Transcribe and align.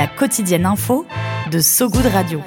La 0.00 0.06
quotidienne 0.06 0.64
info 0.64 1.04
de 1.50 1.60
So 1.60 1.90
Good 1.90 2.06
Radio. 2.06 2.40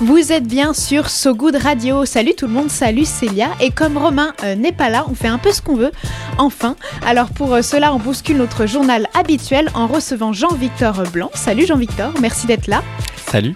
Vous 0.00 0.32
êtes 0.32 0.48
bien 0.48 0.74
sur 0.74 1.10
So 1.10 1.32
Good 1.32 1.54
Radio. 1.54 2.04
Salut 2.04 2.34
tout 2.36 2.48
le 2.48 2.52
monde, 2.52 2.68
salut 2.68 3.04
Célia. 3.04 3.50
Et 3.60 3.70
comme 3.70 3.96
Romain 3.96 4.34
euh, 4.42 4.56
n'est 4.56 4.72
pas 4.72 4.90
là, 4.90 5.06
on 5.08 5.14
fait 5.14 5.28
un 5.28 5.38
peu 5.38 5.52
ce 5.52 5.62
qu'on 5.62 5.76
veut. 5.76 5.92
Enfin, 6.38 6.74
alors 7.06 7.28
pour 7.28 7.54
euh, 7.54 7.62
cela, 7.62 7.94
on 7.94 8.00
bouscule 8.00 8.36
notre 8.36 8.66
journal 8.66 9.06
habituel 9.14 9.70
en 9.74 9.86
recevant 9.86 10.32
Jean-Victor 10.32 11.04
Blanc. 11.12 11.30
Salut 11.34 11.66
Jean-Victor, 11.66 12.12
merci 12.20 12.48
d'être 12.48 12.66
là. 12.66 12.82
Salut. 13.32 13.54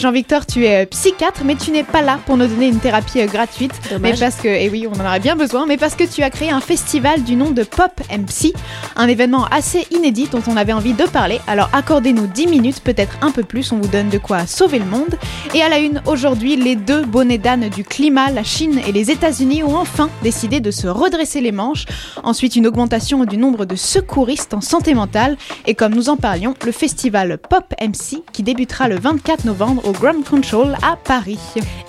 Jean-Victor, 0.00 0.46
tu 0.46 0.64
es 0.64 0.84
euh, 0.84 0.86
psychiatre, 0.86 1.42
mais 1.44 1.56
tu 1.56 1.72
n'es 1.72 1.82
pas 1.82 2.00
là 2.00 2.18
pour 2.24 2.38
nous 2.38 2.46
donner 2.46 2.68
une 2.68 2.78
thérapie 2.78 3.20
euh, 3.20 3.26
gratuite. 3.26 3.72
Dommage. 3.90 4.12
Mais 4.12 4.18
parce 4.18 4.36
que, 4.36 4.48
et 4.48 4.70
oui, 4.70 4.86
on 4.90 4.98
en 4.98 5.04
aurait 5.04 5.20
bien 5.20 5.36
besoin, 5.36 5.66
mais 5.66 5.76
parce 5.76 5.94
que 5.94 6.04
tu 6.04 6.22
as 6.22 6.30
créé 6.30 6.50
un 6.50 6.62
festival 6.62 7.22
du 7.22 7.36
nom 7.36 7.50
de 7.50 7.64
Pop 7.64 7.92
MC, 8.10 8.54
un 8.96 9.06
événement 9.06 9.44
assez 9.50 9.86
inédit 9.90 10.28
dont 10.32 10.42
on 10.46 10.56
avait 10.56 10.72
envie 10.72 10.94
de 10.94 11.04
parler. 11.04 11.38
Alors 11.46 11.68
accordez-nous 11.74 12.28
10 12.28 12.46
minutes, 12.46 12.80
peut-être 12.80 13.18
un 13.20 13.30
peu 13.30 13.42
plus, 13.42 13.72
on 13.72 13.76
vous 13.76 13.88
donne 13.88 14.08
de 14.08 14.16
quoi 14.16 14.46
sauver 14.46 14.78
le 14.78 14.86
monde. 14.86 15.18
Et 15.54 15.60
à 15.60 15.68
la 15.68 15.80
une, 15.80 16.00
aujourd'hui, 16.06 16.56
les 16.56 16.74
deux 16.74 17.04
bonnets 17.04 17.36
d'âne 17.36 17.68
du 17.68 17.84
climat, 17.84 18.30
la 18.30 18.44
Chine 18.44 18.80
et 18.86 18.92
les 18.92 19.10
États-Unis, 19.10 19.64
ont 19.64 19.76
enfin 19.76 20.08
décidé 20.22 20.60
de 20.60 20.70
se 20.70 20.86
redresser 20.86 21.42
les 21.42 21.52
manches. 21.52 21.84
Ensuite, 22.22 22.56
une 22.56 22.66
augmentation 22.66 23.26
du 23.26 23.36
nombre 23.36 23.66
de 23.66 23.76
secouristes 23.76 24.54
en 24.54 24.62
santé 24.62 24.94
mentale. 24.94 25.36
Et 25.66 25.74
comme 25.74 25.94
nous 25.94 26.08
en 26.08 26.16
parlions, 26.16 26.54
le 26.64 26.72
festival 26.72 27.36
Pop 27.36 27.74
MC 27.82 28.22
qui 28.32 28.42
débutera 28.42 28.77
le 28.86 28.96
24 28.96 29.44
novembre 29.44 29.84
au 29.88 29.92
Ground 29.92 30.24
Control 30.24 30.76
à 30.82 30.94
Paris. 30.94 31.40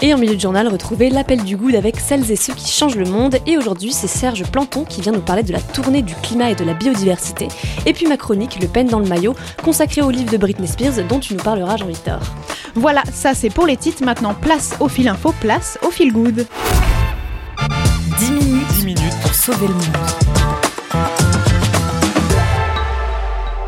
Et 0.02 0.14
en 0.14 0.18
milieu 0.18 0.36
de 0.36 0.40
journal, 0.40 0.68
retrouvez 0.68 1.12
l'appel 1.12 1.44
du 1.44 1.56
good 1.56 1.76
avec 1.76 2.00
celles 2.00 2.32
et 2.32 2.36
ceux 2.36 2.54
qui 2.54 2.72
changent 2.72 2.96
le 2.96 3.06
monde. 3.06 3.38
Et 3.46 3.58
aujourd'hui, 3.58 3.92
c'est 3.92 4.08
Serge 4.08 4.44
Planton 4.50 4.86
qui 4.86 5.02
vient 5.02 5.12
nous 5.12 5.22
parler 5.22 5.44
de 5.44 5.52
la 5.52 5.60
tournée 5.60 6.02
du 6.02 6.16
climat 6.16 6.50
et 6.50 6.56
de 6.56 6.64
la 6.64 6.74
biodiversité. 6.74 7.50
Et 7.86 7.94
puis 7.94 8.08
ma 8.08 8.18
chronique, 8.18 8.58
Le 8.60 8.68
peine 8.68 8.88
dans 8.88 9.00
le 9.00 9.06
maillot, 9.06 9.36
consacrée 9.64 10.02
au 10.02 10.10
livre 10.10 10.32
de 10.32 10.38
Britney 10.38 10.68
Spears 10.68 11.06
dont 11.08 11.20
tu 11.20 11.34
nous 11.34 11.44
parleras, 11.44 11.78
Jean-Victor. 11.78 12.20
Voilà, 12.74 13.04
ça 13.12 13.34
c'est 13.34 13.50
pour 13.50 13.68
les 13.68 13.78
titres. 13.78 14.04
Maintenant, 14.04 14.34
place 14.34 14.76
au 14.80 14.88
fil 14.88 15.08
info, 15.08 15.34
place 15.40 15.78
au 15.86 15.92
fil 15.92 16.12
good. 16.12 16.48
10 18.18 18.32
minutes, 18.32 18.68
10 18.80 18.86
minutes 18.86 19.20
pour 19.22 19.34
sauver 19.34 19.68
le 19.68 19.74
monde. 19.74 19.98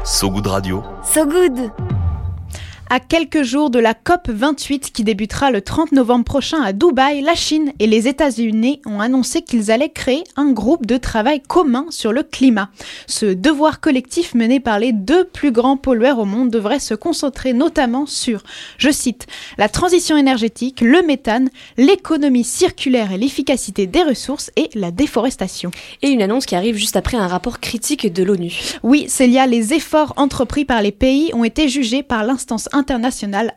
So 0.03 0.29
Good 0.29 0.47
Radio. 0.47 0.83
So 1.03 1.25
Good 1.25 1.90
À 2.93 2.99
quelques 2.99 3.43
jours 3.43 3.69
de 3.69 3.79
la 3.79 3.93
COP 3.93 4.27
28 4.27 4.91
qui 4.91 5.05
débutera 5.05 5.49
le 5.49 5.61
30 5.61 5.93
novembre 5.93 6.25
prochain 6.25 6.61
à 6.61 6.73
Dubaï, 6.73 7.21
la 7.21 7.35
Chine 7.35 7.71
et 7.79 7.87
les 7.87 8.09
États-Unis 8.09 8.81
ont 8.85 8.99
annoncé 8.99 9.43
qu'ils 9.43 9.71
allaient 9.71 9.87
créer 9.87 10.25
un 10.35 10.51
groupe 10.51 10.85
de 10.85 10.97
travail 10.97 11.39
commun 11.39 11.85
sur 11.89 12.11
le 12.11 12.21
climat. 12.21 12.69
Ce 13.07 13.27
devoir 13.27 13.79
collectif 13.79 14.35
mené 14.35 14.59
par 14.59 14.77
les 14.77 14.91
deux 14.91 15.23
plus 15.23 15.53
grands 15.53 15.77
pollueurs 15.77 16.19
au 16.19 16.25
monde 16.25 16.49
devrait 16.49 16.79
se 16.79 16.93
concentrer 16.93 17.53
notamment 17.53 18.05
sur, 18.05 18.43
je 18.77 18.91
cite, 18.91 19.25
la 19.57 19.69
transition 19.69 20.17
énergétique, 20.17 20.81
le 20.81 21.01
méthane, 21.01 21.47
l'économie 21.77 22.43
circulaire 22.43 23.13
et 23.13 23.17
l'efficacité 23.17 23.87
des 23.87 24.03
ressources 24.03 24.51
et 24.57 24.69
la 24.75 24.91
déforestation. 24.91 25.71
Et 26.01 26.09
une 26.09 26.21
annonce 26.21 26.45
qui 26.45 26.57
arrive 26.57 26.75
juste 26.75 26.97
après 26.97 27.15
un 27.15 27.27
rapport 27.27 27.61
critique 27.61 28.11
de 28.11 28.23
l'ONU. 28.23 28.51
Oui, 28.83 29.05
Célia, 29.07 29.47
les 29.47 29.73
efforts 29.73 30.11
entrepris 30.17 30.65
par 30.65 30.81
les 30.81 30.91
pays 30.91 31.31
ont 31.33 31.45
été 31.45 31.69
jugés 31.69 32.03
par 32.03 32.25
l'instance 32.25 32.67
internationale 32.73 32.80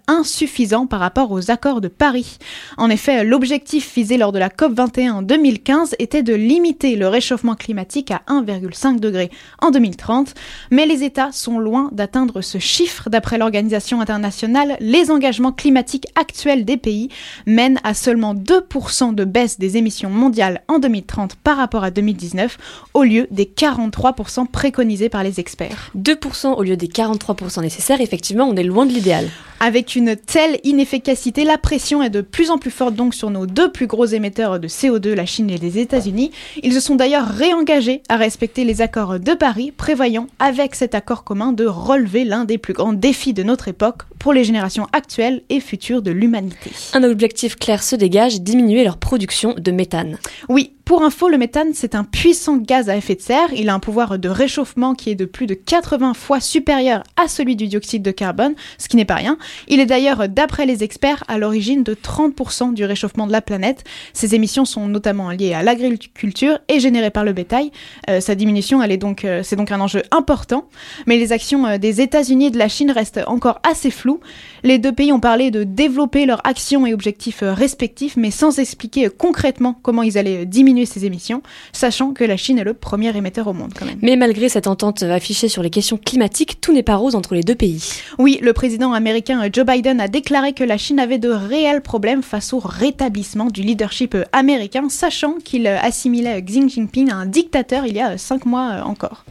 insuffisants 0.07 0.87
par 0.87 1.01
rapport 1.01 1.31
aux 1.33 1.51
accords 1.51 1.81
de 1.81 1.89
Paris. 1.89 2.39
En 2.77 2.91
effet, 2.91 3.25
l'objectif 3.25 3.95
visé 3.95 4.17
lors 4.17 4.33
de 4.33 4.39
la 4.39 4.49
COP21 4.49 5.11
en 5.11 5.23
2015 5.23 5.97
était 5.99 6.23
de 6.23 6.35
limiter 6.35 6.97
le 6.97 7.09
réchauffement 7.09 7.55
climatique 7.55 8.11
à 8.11 8.23
1,5 8.29 9.01
degré 9.01 9.31
en 9.61 9.71
2030, 9.71 10.35
mais 10.71 10.87
les 10.87 11.05
États 11.05 11.33
sont 11.33 11.59
loin 11.59 11.89
d'atteindre 11.93 12.41
ce 12.41 12.59
chiffre. 12.59 13.11
D'après 13.11 13.39
l'organisation 13.39 14.01
internationale, 14.01 14.77
les 14.81 15.11
engagements 15.11 15.53
climatiques 15.53 16.07
actuels 16.15 16.65
des 16.65 16.77
pays 16.77 17.09
mènent 17.47 17.81
à 17.85 17.95
seulement 17.95 18.35
2% 18.35 19.15
de 19.15 19.25
baisse 19.25 19.59
des 19.59 19.77
émissions 19.77 20.11
mondiales 20.11 20.63
en 20.69 20.79
2030 20.79 21.37
par 21.37 21.57
rapport 21.57 21.85
à 21.85 21.91
2019, 21.91 22.59
au 22.95 23.03
lieu 23.03 23.27
des 23.31 23.45
43% 23.45 24.47
préconisés 24.49 25.09
par 25.09 25.23
les 25.23 25.41
experts. 25.41 25.91
2% 25.97 26.55
au 26.55 26.63
lieu 26.63 26.77
des 26.77 26.89
43% 26.89 27.63
nécessaires, 27.63 28.01
effectivement, 28.01 28.45
on 28.45 28.57
est 28.57 28.63
loin 28.63 28.87
de 28.87 28.93
l'idéal. 28.93 29.14
Avec 29.61 29.97
une 29.97 30.15
telle 30.17 30.59
inefficacité, 30.63 31.45
la 31.45 31.57
pression 31.57 32.03
est 32.03 32.11
de 32.11 32.21
plus 32.21 32.51
en 32.51 32.59
plus 32.59 32.71
forte 32.71 32.95
donc 32.95 33.15
sur 33.15 33.31
nos 33.31 33.47
deux 33.47 33.73
plus 33.73 33.87
gros 33.87 34.05
émetteurs 34.05 34.61
de 34.61 34.69
CO2, 34.69 35.15
la 35.15 35.25
Chine 35.25 35.49
et 35.49 35.57
les 35.57 35.79
États-Unis. 35.79 36.33
Ils 36.63 36.75
se 36.75 36.81
sont 36.81 36.97
d'ailleurs 36.97 37.27
réengagés 37.27 38.03
à 38.11 38.17
respecter 38.17 38.65
les 38.65 38.83
accords 38.83 39.19
de 39.19 39.33
Paris, 39.33 39.73
prévoyant 39.73 40.27
avec 40.39 40.75
cet 40.75 40.95
accord 40.95 41.25
commun 41.25 41.53
de 41.53 41.65
relever 41.65 42.25
l'un 42.25 42.45
des 42.45 42.59
plus 42.59 42.75
grands 42.75 42.93
défis 42.93 43.33
de 43.33 43.43
notre 43.43 43.69
époque 43.69 44.03
pour 44.19 44.33
les 44.33 44.45
générations 44.45 44.87
actuelles 44.93 45.43
et 45.49 45.61
futures 45.61 46.03
de 46.03 46.11
l'humanité. 46.11 46.71
Un 46.93 47.05
objectif 47.05 47.57
clair 47.57 47.83
se 47.83 47.97
dégage, 47.97 48.41
diminuer 48.41 48.85
leur 48.85 48.99
production 48.99 49.55
de 49.57 49.71
méthane. 49.71 50.19
Oui, 50.49 50.73
pour 50.85 51.03
info, 51.03 51.31
le 51.31 51.39
méthane, 51.39 51.73
c'est 51.73 51.95
un 51.95 52.05
puissant 52.05 52.59
gaz 52.59 52.91
à 52.91 52.97
effet 52.97 53.15
de 53.15 53.23
serre. 53.23 53.49
Il 53.57 53.71
a 53.71 53.75
un 53.75 53.81
pouvoir 53.81 54.19
de 54.19 54.29
réchauffement 54.29 54.95
qui 54.95 55.11
est 55.11 55.15
de 55.15 55.25
plus 55.25 55.47
de 55.47 55.55
80 55.55 56.13
fois 56.13 56.41
supérieur 56.41 57.03
à 57.17 57.27
celui 57.27 57.57
du 57.57 57.69
dioxyde 57.69 58.03
de 58.03 58.11
carbone, 58.11 58.55
ce 58.77 58.89
qui 58.89 58.97
n'est 58.97 59.04
pas 59.05 59.15
rien. 59.17 59.39
Il 59.69 59.81
est 59.81 59.87
d'ailleurs, 59.87 60.29
d'après 60.29 60.67
les 60.67 60.83
experts, 60.83 61.25
à 61.29 61.39
l'origine 61.39 61.83
de 61.83 61.95
30% 61.95 62.75
du 62.75 62.85
réchauffement 62.85 63.27
de 63.27 63.33
la 63.33 63.41
planète. 63.41 63.85
Ces 64.13 64.35
émissions 64.35 64.65
sont 64.65 64.87
notamment 64.87 65.31
liées 65.31 65.55
à 65.55 65.63
l'agriculture 65.63 66.59
et 66.69 66.81
générées 66.81 67.11
par 67.11 67.25
le 67.25 67.33
bétail. 67.33 67.71
Euh, 68.09 68.21
sa 68.21 68.35
diminution, 68.35 68.83
elle 68.83 68.93
est 68.93 68.97
donc, 68.97 69.25
euh, 69.25 69.43
c'est 69.43 69.57
donc 69.57 69.73
un 69.73 69.81
enjeu 69.81 70.03
important. 70.11 70.67
Mais 71.07 71.17
les 71.17 71.33
actions 71.33 71.67
euh, 71.67 71.79
des 71.79 72.01
États-Unis 72.01 72.47
et 72.47 72.51
de 72.51 72.59
la 72.59 72.69
Chine 72.69 72.91
restent 72.91 73.21
encore 73.27 73.61
assez 73.69 73.91
floues. 73.91 74.21
Les 74.63 74.79
deux 74.79 74.93
pays 74.93 75.13
ont 75.13 75.21
parlé 75.21 75.51
de 75.51 75.65
développer 75.65 76.27
leurs 76.27 76.41
actions 76.47 76.87
et 76.87 76.95
objectifs 76.95 77.43
respectifs, 77.43 78.17
mais 78.17 78.31
sans 78.31 78.59
expliquer 78.59 79.09
concrètement 79.09 79.79
comment 79.83 80.03
ils 80.03 80.19
allaient 80.19 80.47
diminuer 80.47 80.87
ces 80.87 81.05
émissions, 81.05 81.43
sachant 81.73 82.13
que 82.13 82.25
la 82.25 82.37
Chine 82.37 82.59
est 82.59 82.65
le 82.65 82.75
premier 82.75 83.17
émetteur 83.17 83.47
au 83.47 83.53
monde 83.53 83.73
quand 83.79 83.87
même. 83.87 83.99
Mais 84.03 84.17
malgré 84.17 84.49
cette 84.49 84.67
entente 84.67 85.03
affichée 85.03 85.49
sur 85.49 85.63
les 85.63 85.71
questions 85.71 85.99
climatiques, 85.99 86.61
tout 86.61 86.73
n'est 86.73 86.83
pas 86.83 86.97
rose 86.97 87.15
entre 87.15 87.35
les 87.35 87.43
deux 87.43 87.55
pays. 87.55 87.83
Oui, 88.19 88.39
le 88.43 88.53
président 88.53 88.84
américain 88.93 89.43
euh, 89.43 89.49
Joe 89.53 89.65
Biden 89.65 90.01
a 90.01 90.09
déclaré 90.09 90.53
que 90.53 90.65
la 90.65 90.79
Chine 90.79 91.01
avait 91.01 91.19
de 91.19 91.31
réels 91.31 91.81
problèmes 91.81 92.23
face 92.23 92.53
au 92.53 92.59
rétablissement 92.59 93.47
du 93.47 93.63
leadership 93.63 94.17
américain, 94.33 94.89
sachant 94.89 95.35
qu'il 95.45 95.67
assimilait 95.67 96.43
Xi 96.43 96.69
Jinping 96.69 97.11
à 97.11 97.17
un 97.17 97.27
dictateur 97.27 97.87
il 97.87 97.95
y 97.95 98.01
a 98.01 98.19
cinq 98.19 98.47
mois 98.47 98.83
encore. 98.85 99.25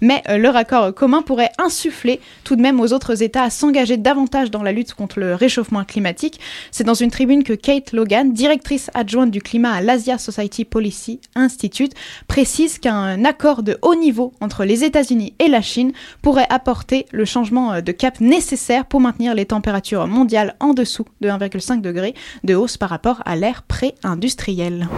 Mais 0.00 0.22
euh, 0.28 0.38
leur 0.38 0.56
accord 0.56 0.94
commun 0.94 1.22
pourrait 1.22 1.50
insuffler 1.58 2.20
tout 2.44 2.56
de 2.56 2.62
même 2.62 2.80
aux 2.80 2.92
autres 2.92 3.22
États 3.22 3.42
à 3.42 3.50
s'engager 3.50 3.96
davantage 3.96 4.50
dans 4.50 4.62
la 4.62 4.72
lutte 4.72 4.94
contre 4.94 5.20
le 5.20 5.34
réchauffement 5.34 5.84
climatique. 5.84 6.40
C'est 6.70 6.84
dans 6.84 6.94
une 6.94 7.10
tribune 7.10 7.44
que 7.44 7.52
Kate 7.52 7.92
Logan, 7.92 8.32
directrice 8.32 8.90
adjointe 8.94 9.30
du 9.30 9.42
climat 9.42 9.72
à 9.72 9.80
l'Asia 9.80 10.18
Society 10.18 10.64
Policy 10.64 11.20
Institute, 11.34 11.94
précise 12.26 12.78
qu'un 12.78 13.24
accord 13.24 13.62
de 13.62 13.78
haut 13.82 13.94
niveau 13.94 14.32
entre 14.40 14.64
les 14.64 14.84
États-Unis 14.84 15.34
et 15.38 15.48
la 15.48 15.62
Chine 15.62 15.92
pourrait 16.22 16.46
apporter 16.50 17.06
le 17.12 17.24
changement 17.24 17.74
euh, 17.74 17.80
de 17.80 17.92
cap 17.92 18.20
nécessaire 18.20 18.86
pour 18.86 19.00
maintenir 19.00 19.34
les 19.34 19.46
températures 19.46 20.06
mondiales 20.06 20.56
en 20.60 20.74
dessous 20.74 21.04
de 21.20 21.28
1,5 21.28 21.80
degré 21.80 22.14
de 22.44 22.54
hausse 22.54 22.76
par 22.76 22.90
rapport 22.90 23.22
à 23.24 23.36
l'ère 23.36 23.62
pré-industrielle. 23.62 24.88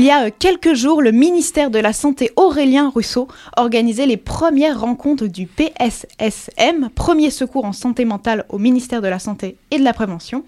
Il 0.00 0.06
y 0.06 0.10
a 0.10 0.24
euh, 0.24 0.30
quelques 0.38 0.72
jours, 0.72 1.02
le 1.02 1.12
ministère 1.12 1.70
de 1.70 1.78
la 1.78 1.92
Santé 1.92 2.30
Aurélien 2.36 2.88
Rousseau 2.88 3.28
organisait 3.58 4.06
les 4.06 4.16
premières 4.16 4.80
rencontres 4.80 5.26
du 5.26 5.46
PSSM, 5.46 6.88
premier 6.94 7.28
secours 7.28 7.66
en 7.66 7.74
santé 7.74 8.06
mentale 8.06 8.46
au 8.48 8.56
ministère 8.56 9.02
de 9.02 9.08
la 9.08 9.18
Santé 9.18 9.58
et 9.70 9.78
de 9.78 9.84
la 9.84 9.92
Prévention. 9.92 10.42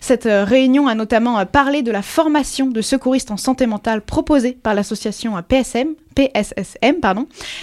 Cette 0.00 0.26
euh, 0.26 0.42
réunion 0.42 0.88
a 0.88 0.96
notamment 0.96 1.38
euh, 1.38 1.44
parlé 1.44 1.82
de 1.82 1.92
la 1.92 2.02
formation 2.02 2.66
de 2.66 2.80
secouristes 2.80 3.30
en 3.30 3.36
santé 3.36 3.68
mentale 3.68 4.00
proposée 4.00 4.58
par 4.60 4.74
l'association 4.74 5.40
PSM, 5.40 5.94
PSSM. 6.16 6.96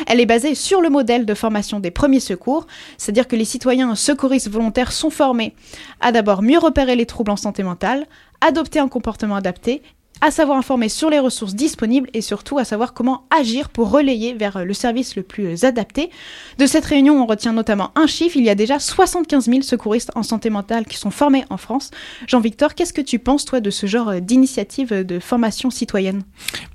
Elle 0.08 0.22
est 0.22 0.26
basée 0.26 0.56
sur 0.56 0.80
le 0.80 0.90
modèle 0.90 1.26
de 1.26 1.34
formation 1.34 1.82
des 1.82 1.92
premiers 1.92 2.22
secours, 2.22 2.68
c'est-à-dire 2.98 3.28
que 3.28 3.36
les 3.36 3.44
citoyens 3.44 3.96
secouristes 3.96 4.50
volontaires 4.50 4.94
sont 4.94 5.10
formés 5.10 5.56
à 6.00 6.14
d'abord 6.14 6.42
mieux 6.42 6.60
repérer 6.60 6.96
les 6.96 7.06
troubles 7.06 7.32
en 7.32 7.36
santé 7.36 7.64
mentale, 7.64 8.06
adopter 8.40 8.80
un 8.80 8.88
comportement 8.88 9.36
adapté 9.36 9.82
à 10.24 10.32
savoir 10.32 10.58
informer 10.58 10.88
sur 10.88 11.10
les 11.10 11.20
ressources 11.20 11.54
disponibles 11.54 12.10
et 12.14 12.22
surtout 12.22 12.58
à 12.58 12.64
savoir 12.64 12.94
comment 12.94 13.26
agir 13.30 13.68
pour 13.68 13.92
relayer 13.92 14.34
vers 14.34 14.64
le 14.64 14.74
service 14.74 15.18
le 15.18 15.22
plus 15.22 15.66
adapté. 15.66 16.10
De 16.58 16.66
cette 16.66 16.86
réunion, 16.86 17.22
on 17.22 17.26
retient 17.26 17.52
notamment 17.52 17.92
un 17.96 18.08
chiffre, 18.08 18.38
il 18.38 18.46
y 18.46 18.50
a 18.50 18.56
déjà 18.56 18.80
75 18.80 19.48
000 19.48 19.64
secouristes 19.64 20.12
en 20.16 20.24
santé 20.24 20.50
mentale 20.50 20.86
qui 20.86 20.98
sont 20.98 21.12
formés 21.12 21.44
en 21.50 21.58
France. 21.58 21.92
Jean-Victor, 22.26 22.74
qu'est-ce 22.74 22.94
que 22.94 23.02
tu 23.02 23.20
penses, 23.20 23.44
toi, 23.44 23.60
de 23.60 23.70
ce 23.70 23.86
genre 23.86 24.22
d'initiative 24.22 24.94
de 24.94 25.20
formation 25.20 25.70
citoyenne? 25.70 26.24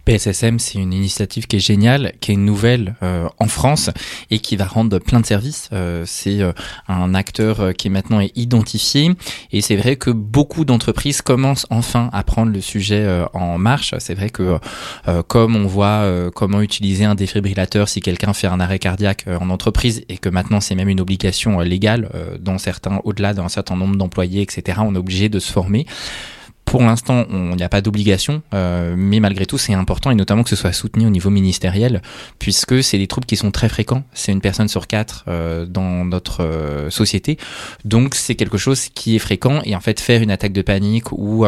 PSSM, 0.08 0.58
c'est 0.58 0.78
une 0.78 0.94
initiative 0.94 1.46
qui 1.46 1.56
est 1.56 1.60
géniale, 1.60 2.14
qui 2.20 2.32
est 2.32 2.36
nouvelle 2.36 2.96
euh, 3.02 3.28
en 3.38 3.46
France 3.46 3.90
et 4.30 4.38
qui 4.38 4.56
va 4.56 4.64
rendre 4.64 4.98
plein 4.98 5.20
de 5.20 5.26
services. 5.26 5.68
Euh, 5.74 6.04
c'est 6.06 6.40
euh, 6.40 6.52
un 6.88 7.14
acteur 7.14 7.74
qui 7.76 7.90
maintenant 7.90 8.20
est 8.20 8.32
identifié 8.34 9.10
et 9.52 9.60
c'est 9.60 9.76
vrai 9.76 9.96
que 9.96 10.10
beaucoup 10.10 10.64
d'entreprises 10.64 11.20
commencent 11.20 11.66
enfin 11.68 12.08
à 12.14 12.22
prendre 12.22 12.50
le 12.52 12.62
sujet 12.62 13.06
en 13.34 13.37
marche. 13.58 13.94
C'est 13.98 14.14
vrai 14.14 14.30
que 14.30 14.58
comme 15.28 15.56
on 15.56 15.66
voit 15.66 16.04
comment 16.34 16.60
utiliser 16.60 17.04
un 17.04 17.14
défibrillateur 17.14 17.88
si 17.88 18.00
quelqu'un 18.00 18.32
fait 18.32 18.46
un 18.46 18.60
arrêt 18.60 18.78
cardiaque 18.78 19.24
en 19.40 19.50
entreprise 19.50 20.04
et 20.08 20.18
que 20.18 20.28
maintenant 20.28 20.60
c'est 20.60 20.74
même 20.74 20.88
une 20.88 21.00
obligation 21.00 21.60
légale 21.60 22.10
dans 22.40 22.58
certains, 22.58 23.00
au-delà 23.04 23.34
d'un 23.34 23.48
certain 23.48 23.76
nombre 23.76 23.96
d'employés, 23.96 24.42
etc. 24.42 24.80
On 24.82 24.94
est 24.94 24.98
obligé 24.98 25.28
de 25.28 25.38
se 25.38 25.52
former. 25.52 25.86
Pour 26.68 26.82
l'instant, 26.82 27.24
il 27.30 27.56
n'y 27.56 27.62
a 27.62 27.70
pas 27.70 27.80
d'obligation, 27.80 28.42
euh, 28.52 28.94
mais 28.94 29.20
malgré 29.20 29.46
tout, 29.46 29.56
c'est 29.56 29.72
important 29.72 30.10
et 30.10 30.14
notamment 30.14 30.42
que 30.42 30.50
ce 30.50 30.56
soit 30.56 30.72
soutenu 30.72 31.06
au 31.06 31.10
niveau 31.10 31.30
ministériel, 31.30 32.02
puisque 32.38 32.82
c'est 32.84 32.98
des 32.98 33.06
troubles 33.06 33.24
qui 33.26 33.36
sont 33.36 33.50
très 33.50 33.70
fréquents. 33.70 34.02
C'est 34.12 34.32
une 34.32 34.42
personne 34.42 34.68
sur 34.68 34.86
quatre 34.86 35.24
euh, 35.28 35.64
dans 35.64 36.04
notre 36.04 36.44
euh, 36.44 36.90
société, 36.90 37.38
donc 37.86 38.14
c'est 38.14 38.34
quelque 38.34 38.58
chose 38.58 38.90
qui 38.90 39.16
est 39.16 39.18
fréquent. 39.18 39.62
Et 39.64 39.74
en 39.74 39.80
fait, 39.80 39.98
faire 39.98 40.20
une 40.20 40.30
attaque 40.30 40.52
de 40.52 40.60
panique 40.60 41.10
ou 41.10 41.46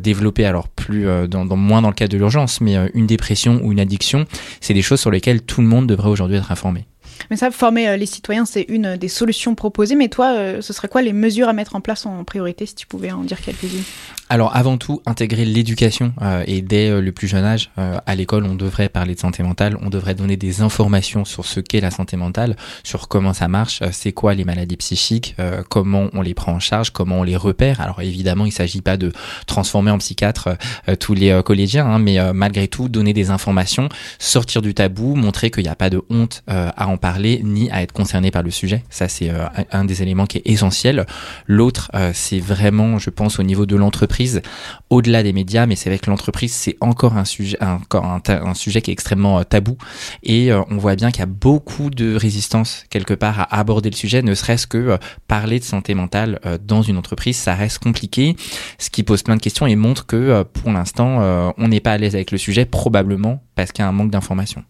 développer, 0.00 0.44
alors 0.44 0.66
plus 0.66 1.06
dans, 1.28 1.44
dans, 1.44 1.56
moins 1.56 1.80
dans 1.80 1.90
le 1.90 1.94
cas 1.94 2.08
de 2.08 2.16
l'urgence, 2.16 2.60
mais 2.60 2.76
une 2.92 3.06
dépression 3.06 3.60
ou 3.62 3.70
une 3.70 3.78
addiction, 3.78 4.26
c'est 4.60 4.74
des 4.74 4.82
choses 4.82 5.00
sur 5.00 5.12
lesquelles 5.12 5.42
tout 5.42 5.60
le 5.60 5.68
monde 5.68 5.86
devrait 5.86 6.08
aujourd'hui 6.08 6.38
être 6.38 6.50
informé. 6.50 6.86
Mais 7.30 7.36
ça, 7.36 7.50
former 7.50 7.88
euh, 7.88 7.96
les 7.96 8.06
citoyens, 8.06 8.44
c'est 8.44 8.66
une 8.68 8.96
des 8.96 9.08
solutions 9.08 9.54
proposées. 9.54 9.94
Mais 9.94 10.08
toi, 10.08 10.34
euh, 10.34 10.60
ce 10.60 10.72
serait 10.72 10.88
quoi 10.88 11.02
les 11.02 11.12
mesures 11.12 11.48
à 11.48 11.52
mettre 11.52 11.76
en 11.76 11.80
place 11.80 12.06
en 12.06 12.24
priorité, 12.24 12.66
si 12.66 12.74
tu 12.74 12.86
pouvais 12.86 13.12
en 13.12 13.22
dire 13.22 13.40
quelques-unes? 13.40 13.82
Alors, 14.28 14.56
avant 14.56 14.76
tout, 14.76 15.02
intégrer 15.06 15.44
l'éducation. 15.44 16.12
Euh, 16.22 16.42
et 16.46 16.62
dès 16.62 17.00
le 17.00 17.12
plus 17.12 17.28
jeune 17.28 17.44
âge, 17.44 17.70
à 17.76 18.14
l'école, 18.14 18.44
on 18.44 18.54
devrait 18.54 18.88
parler 18.88 19.14
de 19.14 19.20
santé 19.20 19.42
mentale. 19.42 19.78
On 19.82 19.90
devrait 19.90 20.14
donner 20.14 20.36
des 20.36 20.60
informations 20.60 21.24
sur 21.24 21.44
ce 21.44 21.60
qu'est 21.60 21.80
la 21.80 21.90
santé 21.90 22.16
mentale, 22.16 22.56
sur 22.82 23.08
comment 23.08 23.32
ça 23.32 23.48
marche, 23.48 23.82
c'est 23.92 24.12
quoi 24.12 24.34
les 24.34 24.44
maladies 24.44 24.76
psychiques, 24.76 25.36
comment 25.68 26.08
on 26.12 26.22
les 26.22 26.34
prend 26.34 26.52
en 26.52 26.60
charge, 26.60 26.90
comment 26.90 27.20
on 27.20 27.22
les 27.22 27.36
repère. 27.36 27.80
Alors, 27.80 28.00
évidemment, 28.00 28.44
il 28.44 28.48
ne 28.50 28.54
s'agit 28.54 28.80
pas 28.80 28.96
de 28.96 29.12
transformer 29.46 29.90
en 29.90 29.98
psychiatre 29.98 30.56
tous 30.98 31.14
les 31.14 31.40
collégiens, 31.44 31.86
hein, 31.86 31.98
mais 31.98 32.18
malgré 32.32 32.68
tout, 32.68 32.88
donner 32.88 33.12
des 33.12 33.30
informations, 33.30 33.88
sortir 34.18 34.62
du 34.62 34.74
tabou, 34.74 35.14
montrer 35.14 35.50
qu'il 35.50 35.64
n'y 35.64 35.68
a 35.68 35.76
pas 35.76 35.90
de 35.90 36.02
honte 36.10 36.42
à 36.48 36.88
en 36.88 36.96
parler 36.96 37.05
parler 37.06 37.40
ni 37.44 37.70
à 37.70 37.82
être 37.82 37.92
concerné 37.92 38.32
par 38.32 38.42
le 38.42 38.50
sujet. 38.50 38.82
Ça, 38.90 39.06
c'est 39.06 39.30
euh, 39.30 39.46
un 39.70 39.84
des 39.84 40.02
éléments 40.02 40.26
qui 40.26 40.38
est 40.38 40.42
essentiel. 40.44 41.06
L'autre, 41.46 41.88
euh, 41.94 42.10
c'est 42.12 42.40
vraiment, 42.40 42.98
je 42.98 43.10
pense, 43.10 43.38
au 43.38 43.44
niveau 43.44 43.64
de 43.64 43.76
l'entreprise, 43.76 44.42
au-delà 44.90 45.22
des 45.22 45.32
médias, 45.32 45.66
mais 45.66 45.76
c'est 45.76 45.88
avec 45.88 46.08
l'entreprise, 46.08 46.52
c'est 46.52 46.76
encore 46.80 47.16
un 47.16 47.24
sujet, 47.24 47.58
encore 47.62 48.04
un, 48.04 48.54
sujet 48.54 48.82
qui 48.82 48.90
est 48.90 48.92
extrêmement 48.92 49.38
euh, 49.38 49.44
tabou. 49.44 49.76
Et 50.24 50.52
on 50.52 50.78
voit 50.78 50.96
bien 50.96 51.12
qu'il 51.12 51.20
y 51.20 51.22
a 51.22 51.26
beaucoup 51.26 51.90
de 51.90 52.16
résistance 52.16 52.86
quelque 52.90 53.14
part 53.14 53.38
à 53.38 53.60
aborder 53.60 53.88
le 53.88 53.94
sujet, 53.94 54.22
ne 54.22 54.34
serait-ce 54.34 54.66
que 54.66 54.98
parler 55.28 55.60
de 55.60 55.64
santé 55.64 55.94
mentale 55.94 56.40
dans 56.64 56.82
une 56.82 56.96
entreprise, 56.96 57.36
ça 57.36 57.54
reste 57.54 57.78
compliqué, 57.78 58.34
ce 58.78 58.90
qui 58.90 59.04
pose 59.04 59.22
plein 59.22 59.36
de 59.36 59.40
questions 59.40 59.68
et 59.68 59.76
montre 59.76 60.06
que 60.06 60.42
pour 60.42 60.72
l'instant, 60.72 61.52
on 61.56 61.68
n'est 61.68 61.80
pas 61.80 61.92
à 61.92 61.98
l'aise 61.98 62.16
avec 62.16 62.32
le 62.32 62.38
sujet, 62.38 62.64
probablement 62.64 63.42
parce 63.54 63.70
qu'il 63.70 63.82
y 63.82 63.86
a 63.86 63.88
un 63.88 63.92
manque 63.92 64.10
d'information. 64.10 64.64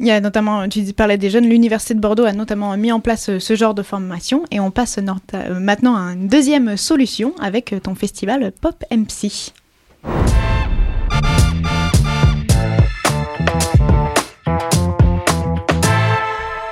Il 0.00 0.06
y 0.06 0.10
a 0.10 0.20
notamment, 0.20 0.68
tu 0.68 0.82
parlais 0.92 1.18
des 1.18 1.30
jeunes, 1.30 1.48
l'Université 1.48 1.94
de 1.94 2.00
Bordeaux 2.00 2.24
a 2.24 2.32
notamment 2.32 2.76
mis 2.76 2.92
en 2.92 3.00
place 3.00 3.28
euh, 3.28 3.38
ce 3.38 3.54
genre 3.56 3.74
de 3.74 3.82
formation 3.82 4.44
et 4.50 4.60
on 4.60 4.70
passe 4.70 4.98
euh, 4.98 5.60
maintenant 5.60 5.96
à 5.96 6.12
une 6.12 6.28
deuxième 6.28 6.76
solution 6.76 7.34
avec 7.40 7.74
ton 7.82 7.94
festival 7.94 8.52
Pop 8.60 8.84
MC. 8.90 9.52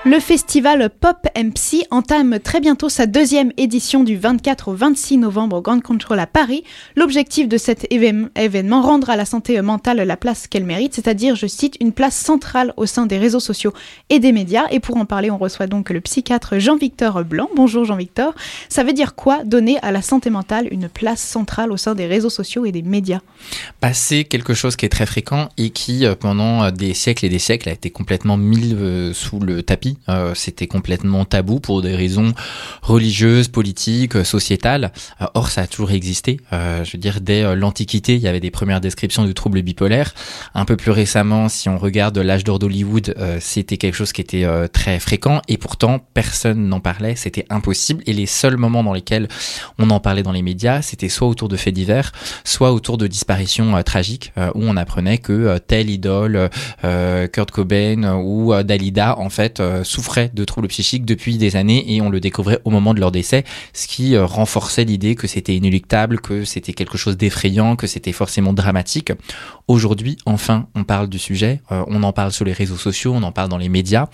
Le 0.08 0.20
festival 0.20 0.88
Pop 0.88 1.16
MC 1.34 1.84
entame 1.90 2.38
très 2.38 2.60
bientôt 2.60 2.88
sa 2.88 3.06
deuxième 3.06 3.50
édition 3.56 4.04
du 4.04 4.16
24 4.16 4.68
au 4.68 4.72
26 4.72 5.18
novembre 5.18 5.56
au 5.56 5.60
Grand 5.60 5.82
Control 5.82 6.20
à 6.20 6.28
Paris. 6.28 6.62
L'objectif 6.94 7.48
de 7.48 7.58
cet 7.58 7.92
événement, 7.92 8.82
rendre 8.82 9.10
à 9.10 9.16
la 9.16 9.24
santé 9.24 9.60
mentale 9.62 9.96
la 9.96 10.16
place 10.16 10.46
qu'elle 10.46 10.64
mérite, 10.64 10.94
c'est-à-dire, 10.94 11.34
je 11.34 11.48
cite, 11.48 11.74
une 11.80 11.90
place 11.90 12.14
centrale 12.14 12.72
au 12.76 12.86
sein 12.86 13.06
des 13.06 13.18
réseaux 13.18 13.40
sociaux 13.40 13.72
et 14.08 14.20
des 14.20 14.30
médias. 14.30 14.66
Et 14.70 14.78
pour 14.78 14.96
en 14.96 15.06
parler, 15.06 15.32
on 15.32 15.38
reçoit 15.38 15.66
donc 15.66 15.90
le 15.90 16.00
psychiatre 16.00 16.60
Jean-Victor 16.60 17.24
Blanc. 17.24 17.48
Bonjour 17.56 17.84
Jean-Victor. 17.84 18.32
Ça 18.68 18.84
veut 18.84 18.92
dire 18.92 19.16
quoi 19.16 19.42
donner 19.42 19.80
à 19.82 19.90
la 19.90 20.02
santé 20.02 20.30
mentale 20.30 20.68
une 20.70 20.88
place 20.88 21.20
centrale 21.20 21.72
au 21.72 21.76
sein 21.76 21.96
des 21.96 22.06
réseaux 22.06 22.30
sociaux 22.30 22.64
et 22.64 22.70
des 22.70 22.82
médias? 22.82 23.22
Bah, 23.82 23.92
C'est 23.92 24.22
quelque 24.22 24.54
chose 24.54 24.76
qui 24.76 24.86
est 24.86 24.88
très 24.88 25.06
fréquent 25.06 25.48
et 25.58 25.70
qui, 25.70 26.06
euh, 26.06 26.14
pendant 26.14 26.70
des 26.70 26.94
siècles 26.94 27.26
et 27.26 27.28
des 27.28 27.40
siècles, 27.40 27.68
a 27.68 27.72
été 27.72 27.90
complètement 27.90 28.36
mis 28.36 28.72
euh, 28.72 29.12
sous 29.12 29.40
le 29.40 29.64
tapis 29.64 29.95
euh, 30.08 30.32
c'était 30.34 30.66
complètement 30.66 31.24
tabou 31.24 31.60
pour 31.60 31.82
des 31.82 31.94
raisons 31.94 32.32
religieuses, 32.82 33.48
politiques, 33.48 34.24
sociétales. 34.24 34.92
Euh, 35.20 35.26
or, 35.34 35.50
ça 35.50 35.62
a 35.62 35.66
toujours 35.66 35.90
existé. 35.90 36.40
Euh, 36.52 36.84
je 36.84 36.92
veux 36.92 36.98
dire, 36.98 37.20
dès 37.20 37.54
l'Antiquité, 37.56 38.14
il 38.14 38.20
y 38.20 38.28
avait 38.28 38.40
des 38.40 38.50
premières 38.50 38.80
descriptions 38.80 39.24
du 39.24 39.34
trouble 39.34 39.62
bipolaire. 39.62 40.14
Un 40.54 40.64
peu 40.64 40.76
plus 40.76 40.90
récemment, 40.90 41.48
si 41.48 41.68
on 41.68 41.78
regarde 41.78 42.18
l'âge 42.18 42.44
d'or 42.44 42.58
d'Hollywood, 42.58 43.14
c'était 43.40 43.76
quelque 43.76 43.94
chose 43.94 44.12
qui 44.12 44.20
était 44.20 44.46
très 44.68 44.98
fréquent 44.98 45.42
et 45.48 45.56
pourtant 45.56 46.00
personne 46.14 46.68
n'en 46.68 46.80
parlait. 46.80 47.16
C'était 47.16 47.46
impossible. 47.50 48.02
Et 48.06 48.12
les 48.12 48.26
seuls 48.26 48.56
moments 48.56 48.84
dans 48.84 48.92
lesquels 48.92 49.28
on 49.78 49.90
en 49.90 50.00
parlait 50.00 50.22
dans 50.22 50.32
les 50.32 50.42
médias, 50.42 50.82
c'était 50.82 51.08
soit 51.08 51.28
autour 51.28 51.48
de 51.48 51.56
faits 51.56 51.74
divers, 51.74 52.12
soit 52.44 52.72
autour 52.72 52.98
de 52.98 53.06
disparitions 53.06 53.82
tragiques 53.82 54.32
où 54.54 54.62
on 54.62 54.76
apprenait 54.76 55.18
que 55.18 55.58
telle 55.58 55.90
idole, 55.90 56.50
Kurt 56.82 57.50
Cobain 57.50 58.14
ou 58.16 58.54
Dalida, 58.62 59.18
en 59.18 59.30
fait, 59.30 59.62
souffraient 59.86 60.30
de 60.34 60.44
troubles 60.44 60.68
psychiques 60.68 61.04
depuis 61.04 61.38
des 61.38 61.56
années 61.56 61.84
et 61.94 62.00
on 62.00 62.10
le 62.10 62.20
découvrait 62.20 62.60
au 62.64 62.70
moment 62.70 62.94
de 62.94 63.00
leur 63.00 63.12
décès, 63.12 63.44
ce 63.72 63.86
qui 63.86 64.14
euh, 64.14 64.26
renforçait 64.26 64.84
l'idée 64.84 65.14
que 65.14 65.26
c'était 65.26 65.54
inéluctable, 65.54 66.20
que 66.20 66.44
c'était 66.44 66.72
quelque 66.72 66.98
chose 66.98 67.16
d'effrayant, 67.16 67.76
que 67.76 67.86
c'était 67.86 68.12
forcément 68.12 68.52
dramatique. 68.52 69.12
Aujourd'hui, 69.68 70.16
enfin, 70.26 70.68
on 70.74 70.84
parle 70.84 71.08
du 71.08 71.18
sujet, 71.18 71.60
euh, 71.72 71.84
on 71.88 72.02
en 72.02 72.12
parle 72.12 72.32
sur 72.32 72.44
les 72.44 72.52
réseaux 72.52 72.76
sociaux, 72.76 73.12
on 73.14 73.22
en 73.22 73.32
parle 73.32 73.48
dans 73.48 73.58
les 73.58 73.68
médias, 73.68 74.06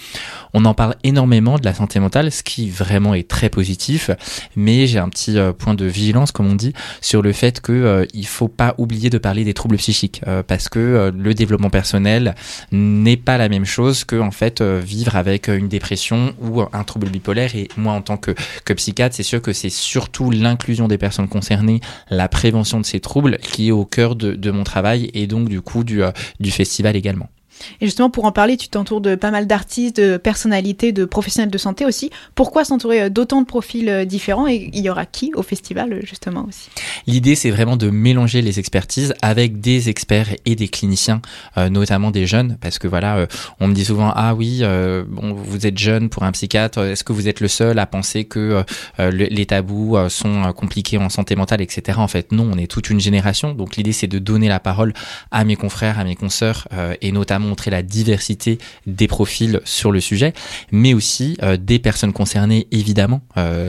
on 0.54 0.64
en 0.64 0.74
parle 0.74 0.96
énormément 1.04 1.58
de 1.58 1.64
la 1.64 1.74
santé 1.74 2.00
mentale, 2.00 2.30
ce 2.32 2.42
qui 2.42 2.70
vraiment 2.70 3.14
est 3.14 3.28
très 3.28 3.50
positif, 3.50 4.10
mais 4.56 4.86
j'ai 4.86 4.98
un 4.98 5.08
petit 5.08 5.38
euh, 5.38 5.52
point 5.52 5.74
de 5.74 5.84
vigilance, 5.84 6.32
comme 6.32 6.46
on 6.46 6.54
dit, 6.54 6.72
sur 7.00 7.22
le 7.22 7.32
fait 7.32 7.60
que 7.60 8.06
il 8.14 8.26
faut 8.26 8.48
pas 8.48 8.74
oublier 8.78 9.10
de 9.10 9.18
parler 9.18 9.44
des 9.44 9.54
troubles 9.54 9.76
psychiques, 9.76 10.22
parce 10.46 10.68
que 10.68 11.12
le 11.14 11.34
développement 11.34 11.70
personnel 11.70 12.34
n'est 12.70 13.16
pas 13.16 13.38
la 13.38 13.48
même 13.48 13.64
chose 13.64 14.04
que 14.04 14.16
en 14.16 14.30
fait 14.30 14.62
vivre 14.62 15.16
avec 15.16 15.48
une 15.48 15.61
dépression 15.68 16.34
ou 16.40 16.62
un 16.62 16.84
trouble 16.84 17.08
bipolaire. 17.08 17.54
Et 17.56 17.68
moi, 17.76 17.92
en 17.92 18.02
tant 18.02 18.16
que, 18.16 18.32
psychiatre, 18.74 19.14
c'est 19.14 19.22
sûr 19.22 19.42
que 19.42 19.52
c'est 19.52 19.70
surtout 19.70 20.30
l'inclusion 20.30 20.88
des 20.88 20.98
personnes 20.98 21.28
concernées, 21.28 21.80
la 22.10 22.28
prévention 22.28 22.80
de 22.80 22.86
ces 22.86 23.00
troubles 23.00 23.38
qui 23.38 23.68
est 23.68 23.72
au 23.72 23.84
cœur 23.84 24.16
de, 24.16 24.50
mon 24.50 24.64
travail 24.64 25.10
et 25.14 25.26
donc 25.26 25.48
du 25.48 25.62
coup 25.62 25.82
du, 25.82 26.02
euh, 26.02 26.10
du 26.38 26.50
festival 26.50 26.94
également. 26.94 27.28
Et 27.80 27.86
justement, 27.86 28.10
pour 28.10 28.24
en 28.24 28.32
parler, 28.32 28.56
tu 28.56 28.68
t'entoures 28.68 29.00
de 29.00 29.14
pas 29.14 29.30
mal 29.30 29.46
d'artistes, 29.46 29.96
de 29.96 30.16
personnalités, 30.16 30.92
de 30.92 31.04
professionnels 31.04 31.50
de 31.50 31.58
santé 31.58 31.84
aussi. 31.84 32.10
Pourquoi 32.34 32.64
s'entourer 32.64 33.02
euh, 33.02 33.08
d'autant 33.08 33.40
de 33.40 33.46
profils 33.46 33.88
euh, 33.88 34.04
différents 34.04 34.48
et 34.48 34.70
il 34.72 34.80
y 34.80 34.90
aura 34.90 35.06
qui 35.06 35.32
au 35.34 35.42
festival 35.42 36.00
justement 36.04 36.46
aussi? 36.48 36.68
L'idée, 37.06 37.34
c'est 37.34 37.50
vraiment 37.50 37.76
de 37.76 37.90
mélanger 37.90 38.42
les 38.42 38.58
expertises 38.58 39.14
avec 39.22 39.60
des 39.60 39.88
experts 39.88 40.28
et 40.44 40.54
des 40.56 40.68
cliniciens, 40.68 41.20
euh, 41.56 41.68
notamment 41.68 42.10
des 42.10 42.26
jeunes, 42.26 42.58
parce 42.60 42.78
que 42.78 42.88
voilà, 42.88 43.26
on 43.60 43.68
me 43.68 43.74
dit 43.74 43.84
souvent 43.84 44.12
ah 44.14 44.34
oui, 44.34 44.62
bon, 45.08 45.34
vous 45.34 45.66
êtes 45.66 45.78
jeune 45.78 46.08
pour 46.08 46.22
un 46.22 46.32
psychiatre, 46.32 46.78
est-ce 46.80 47.04
que 47.04 47.12
vous 47.12 47.28
êtes 47.28 47.40
le 47.40 47.48
seul 47.48 47.78
à 47.78 47.86
penser 47.86 48.24
que 48.24 48.64
les 48.98 49.46
tabous 49.46 49.96
sont 50.08 50.52
compliqués 50.52 50.98
en 50.98 51.08
santé 51.08 51.36
mentale, 51.36 51.60
etc. 51.60 51.98
En 51.98 52.08
fait, 52.08 52.32
non, 52.32 52.48
on 52.52 52.58
est 52.58 52.66
toute 52.66 52.90
une 52.90 53.00
génération. 53.00 53.52
Donc 53.52 53.76
l'idée, 53.76 53.92
c'est 53.92 54.06
de 54.06 54.18
donner 54.18 54.48
la 54.48 54.60
parole 54.60 54.92
à 55.30 55.44
mes 55.44 55.56
confrères, 55.56 55.98
à 55.98 56.04
mes 56.04 56.16
consoeurs 56.16 56.68
et 57.00 57.12
notamment 57.12 57.51
montrer 57.52 57.70
la 57.70 57.82
diversité 57.82 58.58
des 58.86 59.08
profils 59.08 59.60
sur 59.64 59.92
le 59.92 60.00
sujet, 60.00 60.32
mais 60.70 60.94
aussi 60.94 61.36
des 61.60 61.78
personnes 61.78 62.12
concernées, 62.12 62.66
évidemment. 62.70 63.20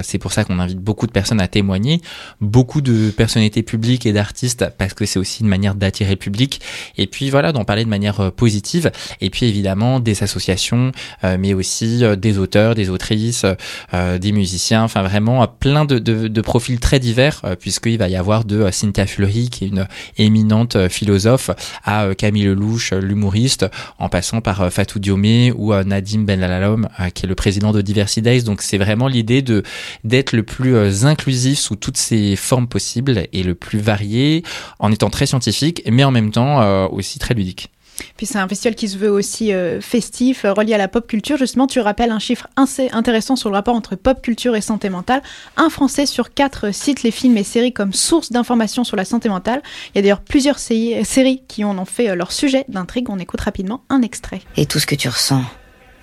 c'est 0.03 0.17
pour 0.17 0.31
ça 0.31 0.43
qu'on 0.45 0.59
invite 0.59 0.79
beaucoup 0.79 1.07
de 1.07 1.11
personnes 1.11 1.41
à 1.41 1.47
témoigner, 1.47 2.01
beaucoup 2.39 2.81
de 2.81 3.11
personnalités 3.11 3.63
publiques 3.63 4.05
et 4.05 4.13
d'artistes, 4.13 4.65
parce 4.77 4.93
que 4.93 5.05
c'est 5.05 5.19
aussi 5.19 5.43
une 5.43 5.49
manière 5.49 5.75
d'attirer 5.75 6.11
le 6.11 6.17
public. 6.17 6.61
Et 6.97 7.07
puis 7.07 7.29
voilà, 7.29 7.51
d'en 7.51 7.65
parler 7.65 7.83
de 7.83 7.89
manière 7.89 8.31
positive. 8.31 8.91
Et 9.19 9.29
puis 9.29 9.45
évidemment, 9.47 9.99
des 9.99 10.23
associations, 10.23 10.91
mais 11.23 11.53
aussi 11.53 12.03
des 12.17 12.37
auteurs, 12.37 12.75
des 12.75 12.89
autrices, 12.89 13.45
des 13.93 14.31
musiciens, 14.31 14.83
enfin 14.83 15.03
vraiment 15.03 15.45
plein 15.47 15.85
de, 15.85 15.99
de, 15.99 16.27
de 16.27 16.41
profils 16.41 16.79
très 16.79 16.99
divers, 16.99 17.41
puisqu'il 17.59 17.97
va 17.97 18.07
y 18.07 18.15
avoir 18.15 18.45
de 18.45 18.69
Cynthia 18.71 19.05
Fleury, 19.07 19.49
qui 19.49 19.65
est 19.65 19.67
une 19.67 19.87
éminente 20.17 20.75
euh, 20.75 20.89
philosophe, 20.89 21.49
à 21.83 22.05
euh, 22.05 22.13
Camille 22.13 22.45
Lelouch, 22.45 22.93
euh, 22.93 22.99
l'humoriste, 22.99 23.65
en 23.99 24.09
passant 24.09 24.41
par 24.41 24.71
Fatou 24.71 24.99
Diomé 24.99 25.51
ou 25.55 25.73
Nadim 25.73 26.21
Benlalom, 26.21 26.87
qui 27.13 27.25
est 27.25 27.29
le 27.29 27.35
président 27.35 27.71
de 27.71 27.81
Diversity 27.81 28.21
Days. 28.21 28.43
Donc 28.43 28.61
c'est 28.61 28.77
vraiment 28.77 29.07
l'idée 29.07 29.41
de 29.41 29.63
d'être 30.03 30.33
le 30.33 30.43
plus 30.43 31.05
inclusif 31.05 31.59
sous 31.59 31.75
toutes 31.75 31.97
ses 31.97 32.35
formes 32.35 32.67
possibles 32.67 33.27
et 33.33 33.43
le 33.43 33.55
plus 33.55 33.79
varié, 33.79 34.43
en 34.79 34.91
étant 34.91 35.09
très 35.09 35.25
scientifique, 35.25 35.83
mais 35.91 36.03
en 36.03 36.11
même 36.11 36.31
temps 36.31 36.87
aussi 36.87 37.19
très 37.19 37.33
ludique. 37.33 37.72
Puis 38.17 38.25
c'est 38.25 38.37
un 38.37 38.47
festival 38.47 38.75
qui 38.75 38.87
se 38.87 38.97
veut 38.97 39.09
aussi 39.09 39.53
euh, 39.53 39.81
festif, 39.81 40.45
euh, 40.45 40.53
relié 40.53 40.73
à 40.73 40.77
la 40.77 40.87
pop 40.87 41.07
culture. 41.07 41.37
Justement, 41.37 41.67
tu 41.67 41.79
rappelles 41.79 42.11
un 42.11 42.19
chiffre 42.19 42.47
assez 42.55 42.89
intéressant 42.91 43.35
sur 43.35 43.49
le 43.49 43.55
rapport 43.55 43.75
entre 43.75 43.95
pop 43.95 44.21
culture 44.21 44.55
et 44.55 44.61
santé 44.61 44.89
mentale. 44.89 45.21
Un 45.57 45.69
Français 45.69 46.05
sur 46.05 46.33
quatre 46.33 46.73
cite 46.73 47.03
les 47.03 47.11
films 47.11 47.37
et 47.37 47.43
séries 47.43 47.73
comme 47.73 47.93
source 47.93 48.31
d'information 48.31 48.83
sur 48.83 48.95
la 48.95 49.05
santé 49.05 49.29
mentale. 49.29 49.61
Il 49.89 49.97
y 49.97 49.99
a 49.99 50.01
d'ailleurs 50.01 50.21
plusieurs 50.21 50.59
séries 50.59 51.43
qui 51.47 51.63
en 51.63 51.77
ont 51.77 51.85
fait 51.85 52.09
euh, 52.09 52.15
leur 52.15 52.31
sujet 52.31 52.65
d'intrigue. 52.67 53.09
On 53.09 53.19
écoute 53.19 53.41
rapidement 53.41 53.83
un 53.89 54.01
extrait. 54.01 54.41
Et 54.57 54.65
tout 54.65 54.79
ce 54.79 54.85
que 54.85 54.95
tu 54.95 55.09
ressens, 55.09 55.43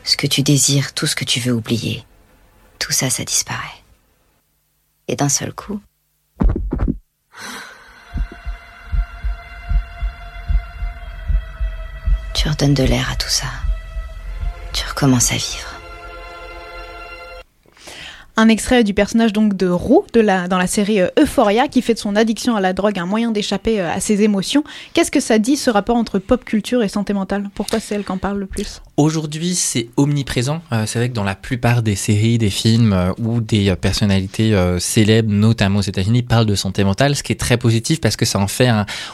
ce 0.05 0.17
que 0.17 0.27
tu 0.27 0.43
désires, 0.43 0.95
tout 0.95 1.07
ce 1.07 1.17
que 1.17 1.25
tu 1.25 1.41
veux 1.41 1.53
oublier, 1.53 2.05
tout 2.79 2.93
ça, 2.93 3.11
ça 3.11 3.25
disparaît. 3.25 3.59
Et 5.09 5.17
d'un 5.17 5.29
seul 5.29 5.53
coup, 5.53 5.81
Tu 12.41 12.49
redonnes 12.49 12.73
de 12.73 12.85
l'air 12.85 13.11
à 13.13 13.17
tout 13.17 13.29
ça. 13.29 13.49
Tu 14.73 14.83
recommences 14.89 15.31
à 15.31 15.35
vivre. 15.35 15.80
Un 18.41 18.49
extrait 18.49 18.85
du 18.85 18.95
personnage 18.95 19.35
donc 19.35 19.55
de 19.55 19.69
Roux 19.69 20.07
de 20.15 20.21
la, 20.21 20.49
dans 20.49 20.57
la 20.57 20.67
série 20.67 21.03
euh, 21.03 21.09
Euphoria 21.21 21.69
qui 21.69 21.83
fait 21.83 21.93
de 21.93 21.99
son 21.99 22.17
addiction 22.17 22.57
à 22.57 22.63
la 22.63 22.73
drogue 22.73 22.99
un 22.99 23.05
moyen 23.05 23.33
d'échapper 23.33 23.83
euh, 23.83 23.93
à 23.93 24.01
ses 24.01 24.23
émotions. 24.23 24.65
Qu'est-ce 24.95 25.11
que 25.11 25.21
ça 25.21 25.39
dit 25.39 25.59
ce 25.59 25.69
rapport 25.69 25.97
entre 25.97 26.19
pop 26.19 26.43
culture 26.43 26.83
et 26.83 26.89
santé 26.89 27.13
mentale? 27.13 27.51
Pourquoi 27.55 27.81
c'est 27.81 27.97
elle 27.97 28.03
qui 28.03 28.13
en 28.13 28.17
parle 28.17 28.39
le 28.39 28.47
plus? 28.47 28.81
Aujourd'hui, 28.97 29.55
c'est 29.55 29.91
omniprésent. 29.99 30.63
Euh, 30.73 30.85
c'est 30.87 30.99
vrai 30.99 31.11
que 31.11 31.15
dans 31.15 31.25
la 31.25 31.35
plupart 31.35 31.83
des 31.83 31.95
séries, 31.97 32.39
des 32.39 32.49
films 32.49 33.13
ou 33.19 33.43
des 33.43 33.77
personnalités 33.77 34.57
célèbres, 34.79 35.31
notamment 35.31 35.81
aux 35.81 35.83
États-Unis, 35.83 36.23
parlent 36.23 36.47
de 36.47 36.55
santé 36.55 36.83
mentale, 36.83 37.17
ce 37.17 37.23
qui 37.23 37.33
est 37.33 37.41
très 37.41 37.59
positif 37.59 38.01
parce 38.01 38.17
que 38.17 38.25
ça 38.25 38.39
en 38.39 38.47
fait, 38.47 38.71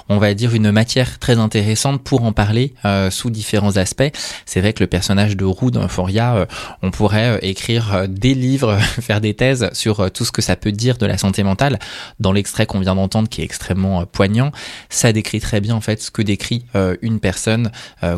on 0.09 0.18
va 0.18 0.35
dire, 0.35 0.54
une 0.54 0.71
matière 0.71 1.18
très 1.18 1.38
intéressante 1.38 2.00
pour 2.04 2.23
en 2.23 2.33
parler 2.33 2.75
sous 3.11 3.30
différents 3.30 3.76
aspects. 3.76 4.12
C'est 4.45 4.61
vrai 4.61 4.73
que 4.73 4.85
le 4.85 4.87
personnage 4.87 5.37
de 5.37 5.45
Roux 5.45 5.73
dans 5.73 5.85
Euphoria, 5.85 6.47
on 6.83 6.92
pourrait 6.92 7.40
écrire 7.42 8.06
des 8.09 8.35
livres, 8.35 8.78
faire 9.00 9.15
des 9.20 9.35
thèses 9.35 9.70
sur 9.73 10.00
euh, 10.00 10.08
tout 10.08 10.25
ce 10.25 10.32
que 10.32 10.42
ça 10.42 10.56
peut 10.56 10.73
dire 10.73 10.96
de 10.99 11.06
la 11.06 11.18
santé 11.18 11.42
mentale. 11.42 11.78
Dans 12.20 12.32
l'extrait 12.32 12.66
qu'on 12.66 12.80
vient 12.80 12.94
d'entendre, 12.94 13.28
qui 13.28 13.40
est 13.40 13.44
extrêmement 13.44 14.02
euh, 14.02 14.04
poignant, 14.04 14.52
ça 14.88 15.12
décrit 15.12 15.40
très 15.40 15.61
bien 15.61 15.75
en 15.75 15.80
fait 15.80 16.00
ce 16.00 16.11
que 16.11 16.23
décrit 16.23 16.64
euh, 16.75 16.96
une 17.02 17.20
personne 17.20 17.70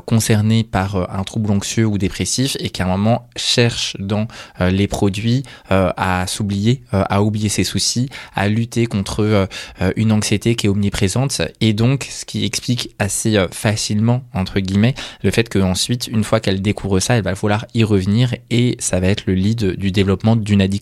concernée 0.06 0.64
par 0.64 1.10
un 1.10 1.22
trouble 1.24 1.50
anxieux 1.50 1.86
ou 1.86 1.98
dépressif 1.98 2.56
et 2.60 2.70
qui 2.70 2.82
à 2.82 2.84
un 2.84 2.88
moment 2.88 3.28
cherche 3.36 3.96
dans 3.98 4.26
les 4.60 4.86
produits 4.86 5.42
à 5.70 6.26
s'oublier, 6.26 6.82
à 6.90 7.22
oublier 7.22 7.48
ses 7.48 7.64
soucis, 7.64 8.08
à 8.34 8.48
lutter 8.48 8.86
contre 8.86 9.48
une 9.96 10.12
anxiété 10.12 10.54
qui 10.54 10.66
est 10.66 10.68
omniprésente 10.68 11.42
et 11.60 11.72
donc 11.72 12.08
ce 12.10 12.24
qui 12.24 12.44
explique 12.44 12.94
assez 12.98 13.44
facilement 13.50 14.22
entre 14.34 14.60
guillemets 14.60 14.94
le 15.22 15.30
fait 15.30 15.48
qu'ensuite 15.48 16.08
une 16.08 16.24
fois 16.24 16.40
qu'elle 16.40 16.62
découvre 16.62 17.00
ça, 17.00 17.16
elle 17.16 17.24
va 17.24 17.34
falloir 17.34 17.66
y 17.74 17.84
revenir 17.84 18.34
et 18.50 18.76
ça 18.78 19.00
va 19.00 19.08
être 19.08 19.24
le 19.26 19.34
lead 19.34 19.76
du 19.76 19.90
développement 19.90 20.36
d'une 20.36 20.62
addiction 20.62 20.77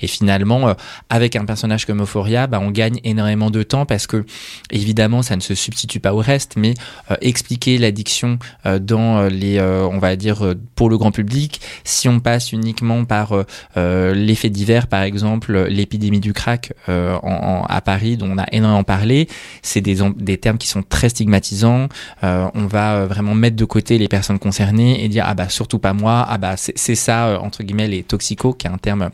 et 0.00 0.06
finalement, 0.06 0.68
euh, 0.68 0.74
avec 1.10 1.36
un 1.36 1.44
personnage 1.44 1.86
comme 1.86 2.02
Euphoria, 2.02 2.46
bah, 2.46 2.60
on 2.60 2.70
gagne 2.70 3.00
énormément 3.04 3.50
de 3.50 3.62
temps 3.62 3.86
parce 3.86 4.06
que, 4.06 4.24
évidemment, 4.70 5.22
ça 5.22 5.36
ne 5.36 5.40
se 5.40 5.54
substitue 5.54 6.00
pas 6.00 6.14
au 6.14 6.18
reste, 6.18 6.54
mais 6.56 6.74
euh, 7.10 7.16
expliquer 7.20 7.78
l'addiction 7.78 8.38
euh, 8.64 8.78
dans 8.78 9.26
les, 9.28 9.60
on 9.60 9.98
va 9.98 10.16
dire, 10.16 10.54
pour 10.74 10.90
le 10.90 10.98
grand 10.98 11.10
public, 11.10 11.60
si 11.84 12.08
on 12.08 12.20
passe 12.20 12.52
uniquement 12.52 13.04
par 13.04 13.32
l'effet 13.74 14.50
divers, 14.50 14.86
par 14.86 15.02
exemple, 15.02 15.66
l'épidémie 15.68 16.20
du 16.20 16.32
crack 16.32 16.72
à 16.86 17.80
Paris, 17.80 18.16
dont 18.16 18.30
on 18.30 18.38
a 18.38 18.46
énormément 18.52 18.84
parlé, 18.84 19.28
c'est 19.62 19.80
des, 19.80 19.98
des 20.16 20.38
termes 20.38 20.58
qui 20.58 20.68
sont 20.68 20.82
très 20.82 21.08
stigmatisants. 21.08 21.88
on 22.22 22.66
va 22.66 23.06
vraiment 23.06 23.34
mettre 23.34 23.56
de 23.56 23.64
côté 23.64 23.98
les 23.98 24.08
personnes 24.08 24.38
concernées 24.38 25.04
et 25.04 25.08
dire 25.08 25.24
ah 25.26 25.34
bah 25.34 25.48
surtout 25.48 25.78
pas 25.78 25.92
moi, 25.92 26.26
ah 26.28 26.38
bah 26.38 26.56
c'est 26.56 26.94
ça 26.94 27.40
entre 27.40 27.62
guillemets 27.62 27.88
les 27.88 28.02
toxicos, 28.02 28.54
qui 28.56 28.66
est 28.66 28.70
un 28.70 28.78
terme 28.78 29.10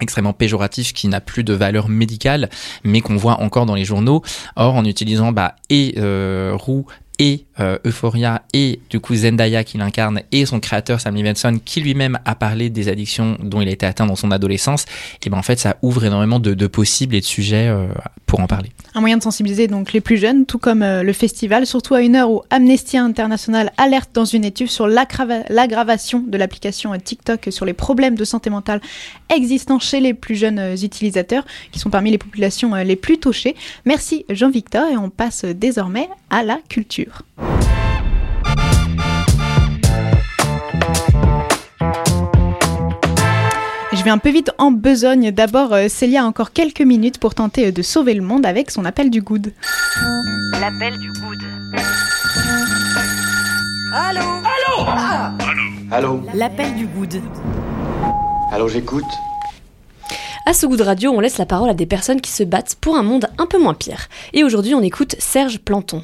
extrêmement 0.00 0.32
péjoratif 0.32 0.92
qui 0.92 1.08
n'a 1.08 1.20
plus 1.20 1.44
de 1.44 1.54
valeur 1.54 1.88
médicale 1.88 2.50
mais 2.82 3.00
qu'on 3.00 3.16
voit 3.16 3.40
encore 3.40 3.66
dans 3.66 3.74
les 3.74 3.84
journaux. 3.84 4.22
Or 4.56 4.74
en 4.74 4.84
utilisant 4.84 5.32
bah 5.32 5.56
et 5.70 5.94
euh, 5.98 6.56
et 7.18 7.44
euh, 7.60 7.78
Euphoria 7.86 8.42
et 8.52 8.80
du 8.90 8.98
coup 8.98 9.14
Zendaya 9.14 9.62
qui 9.62 9.78
l'incarne 9.78 10.22
et 10.32 10.46
son 10.46 10.58
créateur 10.58 11.00
Sam 11.00 11.14
Levinson 11.14 11.60
qui 11.64 11.80
lui-même 11.80 12.18
a 12.24 12.34
parlé 12.34 12.70
des 12.70 12.88
addictions 12.88 13.36
dont 13.40 13.60
il 13.60 13.68
a 13.68 13.70
été 13.70 13.86
atteint 13.86 14.06
dans 14.06 14.16
son 14.16 14.32
adolescence 14.32 14.86
et 15.24 15.30
ben 15.30 15.38
en 15.38 15.42
fait 15.42 15.58
ça 15.60 15.76
ouvre 15.82 16.04
énormément 16.04 16.40
de, 16.40 16.54
de 16.54 16.66
possibles 16.66 17.14
et 17.14 17.20
de 17.20 17.24
sujets 17.24 17.68
euh, 17.68 17.86
pour 18.26 18.40
en 18.40 18.48
parler. 18.48 18.70
Un 18.94 19.00
moyen 19.00 19.16
de 19.16 19.22
sensibiliser 19.22 19.68
donc 19.68 19.92
les 19.92 20.00
plus 20.00 20.16
jeunes 20.16 20.46
tout 20.46 20.58
comme 20.58 20.82
euh, 20.82 21.04
le 21.04 21.12
festival 21.12 21.66
surtout 21.66 21.94
à 21.94 22.02
une 22.02 22.16
heure 22.16 22.30
où 22.30 22.42
Amnesty 22.50 22.96
International 22.96 23.72
alerte 23.76 24.10
dans 24.12 24.24
une 24.24 24.44
étude 24.44 24.68
sur 24.68 24.88
l'aggravation 24.88 26.24
de 26.26 26.36
l'application 26.36 26.98
TikTok 26.98 27.48
sur 27.50 27.64
les 27.64 27.74
problèmes 27.74 28.16
de 28.16 28.24
santé 28.24 28.50
mentale 28.50 28.80
existants 29.32 29.78
chez 29.78 30.00
les 30.00 30.14
plus 30.14 30.34
jeunes 30.34 30.74
utilisateurs 30.82 31.44
qui 31.70 31.78
sont 31.78 31.90
parmi 31.90 32.10
les 32.10 32.18
populations 32.18 32.74
les 32.74 32.96
plus 32.96 33.18
touchées. 33.18 33.54
Merci 33.84 34.24
Jean-Victor 34.28 34.88
et 34.88 34.96
on 34.96 35.10
passe 35.10 35.44
désormais 35.44 36.08
à 36.30 36.42
la 36.42 36.58
culture. 36.68 37.03
Je 43.92 44.02
vais 44.02 44.10
un 44.10 44.18
peu 44.18 44.30
vite 44.30 44.50
en 44.58 44.70
besogne. 44.70 45.30
D'abord, 45.30 45.72
euh, 45.72 45.88
Célia 45.88 46.24
a 46.24 46.26
encore 46.26 46.52
quelques 46.52 46.80
minutes 46.80 47.18
pour 47.18 47.34
tenter 47.34 47.68
euh, 47.68 47.72
de 47.72 47.80
sauver 47.80 48.14
le 48.14 48.22
monde 48.22 48.44
avec 48.44 48.70
son 48.70 48.84
appel 48.84 49.08
du 49.08 49.22
good. 49.22 49.52
L'appel 50.60 50.98
du 50.98 51.12
good. 51.12 51.38
Allô? 53.94 54.20
Allô? 54.20 54.84
Ah 54.88 55.32
Allô? 55.92 56.20
L'appel 56.34 56.74
du 56.74 56.86
good. 56.86 57.22
Allô, 58.50 58.68
j'écoute. 58.68 59.04
À 60.46 60.52
ce 60.52 60.66
goût 60.66 60.76
de 60.76 60.82
radio, 60.82 61.10
on 61.12 61.20
laisse 61.20 61.38
la 61.38 61.46
parole 61.46 61.70
à 61.70 61.74
des 61.74 61.86
personnes 61.86 62.20
qui 62.20 62.30
se 62.30 62.42
battent 62.42 62.74
pour 62.80 62.96
un 62.96 63.02
monde 63.02 63.28
un 63.38 63.46
peu 63.46 63.58
moins 63.58 63.74
pire. 63.74 64.08
Et 64.32 64.44
aujourd'hui, 64.44 64.74
on 64.74 64.82
écoute 64.82 65.14
Serge 65.18 65.58
Planton. 65.58 66.02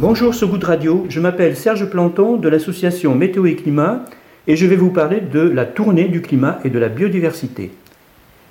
Bonjour 0.00 0.32
ce 0.32 0.44
goût 0.44 0.58
de 0.58 0.64
radio, 0.64 1.06
je 1.08 1.18
m'appelle 1.18 1.56
Serge 1.56 1.90
Planton 1.90 2.36
de 2.36 2.48
l'association 2.48 3.16
Météo 3.16 3.46
et 3.46 3.56
Climat 3.56 4.04
et 4.46 4.54
je 4.54 4.64
vais 4.64 4.76
vous 4.76 4.92
parler 4.92 5.20
de 5.20 5.40
la 5.40 5.64
tournée 5.64 6.06
du 6.06 6.22
climat 6.22 6.60
et 6.64 6.70
de 6.70 6.78
la 6.78 6.88
biodiversité. 6.88 7.72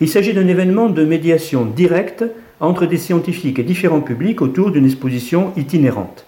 Il 0.01 0.09
s'agit 0.09 0.33
d'un 0.33 0.47
événement 0.47 0.89
de 0.89 1.05
médiation 1.05 1.63
directe 1.63 2.25
entre 2.59 2.85
des 2.85 2.97
scientifiques 2.97 3.59
et 3.59 3.63
différents 3.63 4.01
publics 4.01 4.41
autour 4.41 4.71
d'une 4.71 4.83
exposition 4.83 5.53
itinérante. 5.55 6.25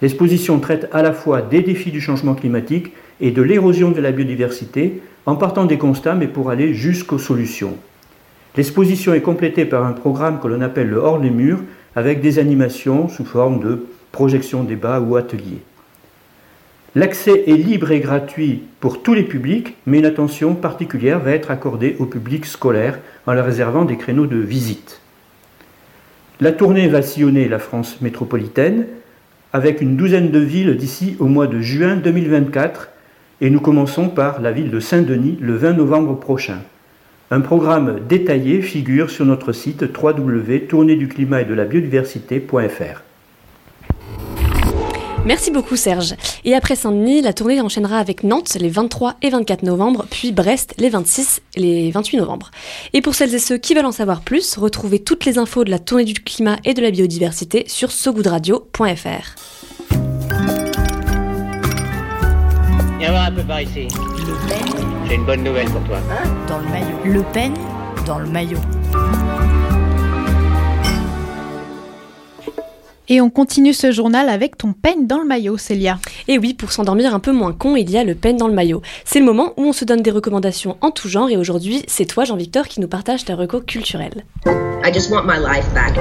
L'exposition 0.00 0.58
traite 0.58 0.88
à 0.90 1.02
la 1.02 1.12
fois 1.12 1.42
des 1.42 1.60
défis 1.60 1.90
du 1.90 2.00
changement 2.00 2.34
climatique 2.34 2.94
et 3.20 3.32
de 3.32 3.42
l'érosion 3.42 3.90
de 3.90 4.00
la 4.00 4.10
biodiversité 4.10 5.02
en 5.26 5.36
partant 5.36 5.66
des 5.66 5.76
constats 5.76 6.14
mais 6.14 6.28
pour 6.28 6.48
aller 6.48 6.72
jusqu'aux 6.72 7.18
solutions. 7.18 7.76
L'exposition 8.56 9.12
est 9.12 9.20
complétée 9.20 9.66
par 9.66 9.84
un 9.84 9.92
programme 9.92 10.40
que 10.40 10.48
l'on 10.48 10.62
appelle 10.62 10.88
le 10.88 10.96
hors 10.96 11.18
les 11.18 11.28
murs 11.28 11.60
avec 11.94 12.22
des 12.22 12.38
animations 12.38 13.10
sous 13.10 13.26
forme 13.26 13.60
de 13.60 13.84
projection, 14.16 14.64
débat 14.64 14.98
ou 14.98 15.16
atelier. 15.16 15.60
L'accès 16.94 17.44
est 17.46 17.58
libre 17.58 17.90
et 17.90 18.00
gratuit 18.00 18.62
pour 18.80 19.02
tous 19.02 19.12
les 19.12 19.24
publics, 19.24 19.76
mais 19.84 19.98
une 19.98 20.06
attention 20.06 20.54
particulière 20.54 21.20
va 21.20 21.32
être 21.32 21.50
accordée 21.50 21.96
au 21.98 22.06
public 22.06 22.46
scolaire 22.46 22.98
en 23.26 23.34
leur 23.34 23.44
réservant 23.44 23.84
des 23.84 23.98
créneaux 23.98 24.26
de 24.26 24.38
visite. 24.38 25.02
La 26.40 26.52
tournée 26.52 26.88
va 26.88 27.02
sillonner 27.02 27.46
la 27.46 27.58
France 27.58 28.00
métropolitaine 28.00 28.86
avec 29.52 29.82
une 29.82 29.96
douzaine 29.98 30.30
de 30.30 30.38
villes 30.38 30.78
d'ici 30.78 31.16
au 31.18 31.26
mois 31.26 31.46
de 31.46 31.60
juin 31.60 31.96
2024 31.96 32.88
et 33.42 33.50
nous 33.50 33.60
commençons 33.60 34.08
par 34.08 34.40
la 34.40 34.50
ville 34.50 34.70
de 34.70 34.80
Saint-Denis 34.80 35.36
le 35.42 35.56
20 35.56 35.74
novembre 35.74 36.18
prochain. 36.18 36.60
Un 37.30 37.42
programme 37.42 38.00
détaillé 38.08 38.62
figure 38.62 39.10
sur 39.10 39.26
notre 39.26 39.52
site 39.52 39.82
www.tournéeduclimat 39.82 41.42
et 41.42 41.44
de 41.44 41.52
la 41.52 41.66
biodiversité.fr. 41.66 43.05
Merci 45.26 45.50
beaucoup 45.50 45.74
Serge. 45.74 46.14
Et 46.44 46.54
après 46.54 46.76
Saint-Denis, 46.76 47.20
la 47.20 47.32
tournée 47.32 47.60
enchaînera 47.60 47.98
avec 47.98 48.22
Nantes 48.22 48.56
les 48.60 48.68
23 48.68 49.16
et 49.22 49.30
24 49.30 49.64
novembre, 49.64 50.06
puis 50.08 50.30
Brest 50.30 50.74
les 50.78 50.88
26 50.88 51.42
et 51.56 51.60
les 51.60 51.90
28 51.90 52.18
novembre. 52.18 52.52
Et 52.92 53.00
pour 53.00 53.16
celles 53.16 53.34
et 53.34 53.40
ceux 53.40 53.58
qui 53.58 53.74
veulent 53.74 53.86
en 53.86 53.92
savoir 53.92 54.20
plus, 54.20 54.56
retrouvez 54.56 55.00
toutes 55.00 55.24
les 55.24 55.38
infos 55.38 55.64
de 55.64 55.70
la 55.70 55.80
tournée 55.80 56.04
du 56.04 56.14
climat 56.14 56.58
et 56.64 56.74
de 56.74 56.80
la 56.80 56.92
biodiversité 56.92 57.64
sur 57.66 57.90
sogoodradio.fr. 57.90 59.34
Viens 63.00 63.10
voir 63.10 63.24
un 63.26 63.32
peu 63.32 63.42
par 63.42 63.60
ici. 63.60 63.88
Le 63.90 64.48
Pen 64.48 64.86
J'ai 65.08 65.14
une 65.16 65.26
bonne 65.26 65.42
nouvelle 65.42 65.68
pour 65.70 65.82
toi. 65.84 65.98
dans 66.46 66.58
le 66.58 66.68
maillot. 66.68 66.98
Le 67.04 67.22
Pen 67.32 67.52
dans 68.06 68.20
le 68.20 68.26
maillot. 68.28 68.58
Et 73.08 73.20
on 73.20 73.30
continue 73.30 73.72
ce 73.72 73.92
journal 73.92 74.28
avec 74.28 74.58
ton 74.58 74.72
pen 74.72 75.06
dans 75.06 75.18
le 75.18 75.24
maillot, 75.24 75.58
Célia. 75.58 75.98
Et 76.26 76.38
oui, 76.38 76.54
pour 76.54 76.72
s'endormir 76.72 77.14
un 77.14 77.20
peu 77.20 77.30
moins 77.30 77.52
con, 77.52 77.76
il 77.76 77.88
y 77.88 77.96
a 77.96 78.02
le 78.02 78.16
pen 78.16 78.36
dans 78.36 78.48
le 78.48 78.54
maillot. 78.54 78.82
C'est 79.04 79.20
le 79.20 79.24
moment 79.24 79.52
où 79.56 79.62
on 79.62 79.72
se 79.72 79.84
donne 79.84 80.02
des 80.02 80.10
recommandations 80.10 80.76
en 80.80 80.90
tout 80.90 81.08
genre 81.08 81.30
et 81.30 81.36
aujourd'hui, 81.36 81.84
c'est 81.86 82.04
toi 82.04 82.24
Jean-Victor 82.24 82.66
qui 82.66 82.80
nous 82.80 82.88
partage 82.88 83.24
ta 83.24 83.36
reco 83.36 83.60
culturelle. 83.60 84.24
I 84.84 84.92
just 84.92 85.10
want 85.10 85.24
my 85.24 85.38
life 85.38 85.72
back. 85.72 85.94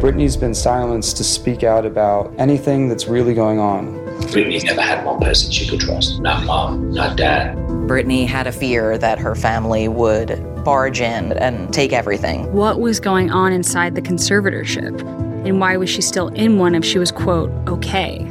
Britney's 0.00 0.36
been 0.36 0.54
silenced 0.54 1.16
to 1.16 1.24
speak 1.24 1.62
out 1.62 1.84
about 1.84 2.32
anything 2.38 2.88
that's 2.88 3.08
really 3.08 3.34
going 3.34 3.58
on. 3.58 3.94
Britney's 4.32 4.64
never 4.64 4.80
had 4.80 5.04
one 5.04 5.20
person 5.20 5.50
she 5.50 5.68
could 5.68 5.80
trust. 5.80 6.20
Not 6.20 6.44
mom, 6.44 6.92
not 6.92 7.16
dad. 7.16 7.56
Brittany 7.86 8.24
had 8.24 8.46
a 8.46 8.52
fear 8.52 8.98
that 8.98 9.18
her 9.18 9.34
family 9.34 9.88
would 9.88 10.40
barge 10.64 11.00
in 11.00 11.32
and 11.34 11.72
take 11.72 11.92
everything. 11.92 12.52
What 12.52 12.80
was 12.80 13.00
going 13.00 13.30
on 13.30 13.52
inside 13.52 13.94
the 13.94 14.02
conservatorship? 14.02 15.27
And 15.48 15.60
why 15.60 15.78
was 15.78 15.86
she 15.86 16.02
still 16.02 16.30
in 16.36 16.60
one 16.60 16.74
if 16.74 16.84
she 16.84 16.98
was, 16.98 17.10
quote, 17.10 17.50
okay? 17.66 18.26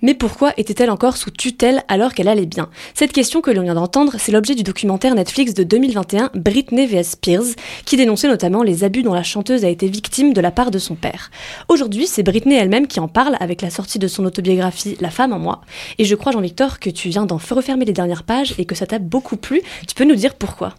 Mais 0.00 0.14
pourquoi 0.14 0.52
était-elle 0.56 0.90
encore 0.90 1.16
sous 1.16 1.30
tutelle 1.30 1.84
alors 1.86 2.14
qu'elle 2.14 2.26
allait 2.26 2.46
bien? 2.46 2.68
Cette 2.94 3.12
question 3.12 3.40
que 3.40 3.52
l'on 3.52 3.62
vient 3.62 3.76
d'entendre, 3.76 4.16
c'est 4.18 4.32
l'objet 4.32 4.56
du 4.56 4.64
documentaire 4.64 5.14
Netflix 5.14 5.54
de 5.54 5.62
2021 5.62 6.30
Britney 6.34 6.86
vs 6.86 7.10
Spears, 7.10 7.54
qui 7.84 7.96
dénonçait 7.96 8.26
notamment 8.26 8.64
les 8.64 8.82
abus 8.82 9.04
dont 9.04 9.14
la 9.14 9.22
chanteuse 9.22 9.64
a 9.64 9.68
été 9.68 9.86
victime 9.86 10.32
de 10.32 10.40
la 10.40 10.50
part 10.50 10.72
de 10.72 10.80
son 10.80 10.96
père. 10.96 11.30
Aujourd'hui, 11.68 12.08
c'est 12.08 12.24
Britney 12.24 12.56
elle-même 12.56 12.88
qui 12.88 12.98
en 12.98 13.06
parle 13.06 13.36
avec 13.38 13.62
la 13.62 13.70
sortie 13.70 14.00
de 14.00 14.08
son 14.08 14.24
autobiographie 14.24 14.96
La 15.00 15.10
femme 15.10 15.32
en 15.32 15.38
moi. 15.38 15.60
Et 15.98 16.04
je 16.04 16.16
crois, 16.16 16.32
Jean-Victor, 16.32 16.80
que 16.80 16.90
tu 16.90 17.08
viens 17.08 17.26
d'en 17.26 17.38
refermer 17.38 17.84
les 17.84 17.92
dernières 17.92 18.24
pages 18.24 18.54
et 18.58 18.64
que 18.64 18.74
ça 18.74 18.86
t'a 18.86 18.98
beaucoup 18.98 19.36
plu. 19.36 19.62
Tu 19.86 19.94
peux 19.94 20.04
nous 20.04 20.16
dire 20.16 20.34
pourquoi? 20.34 20.74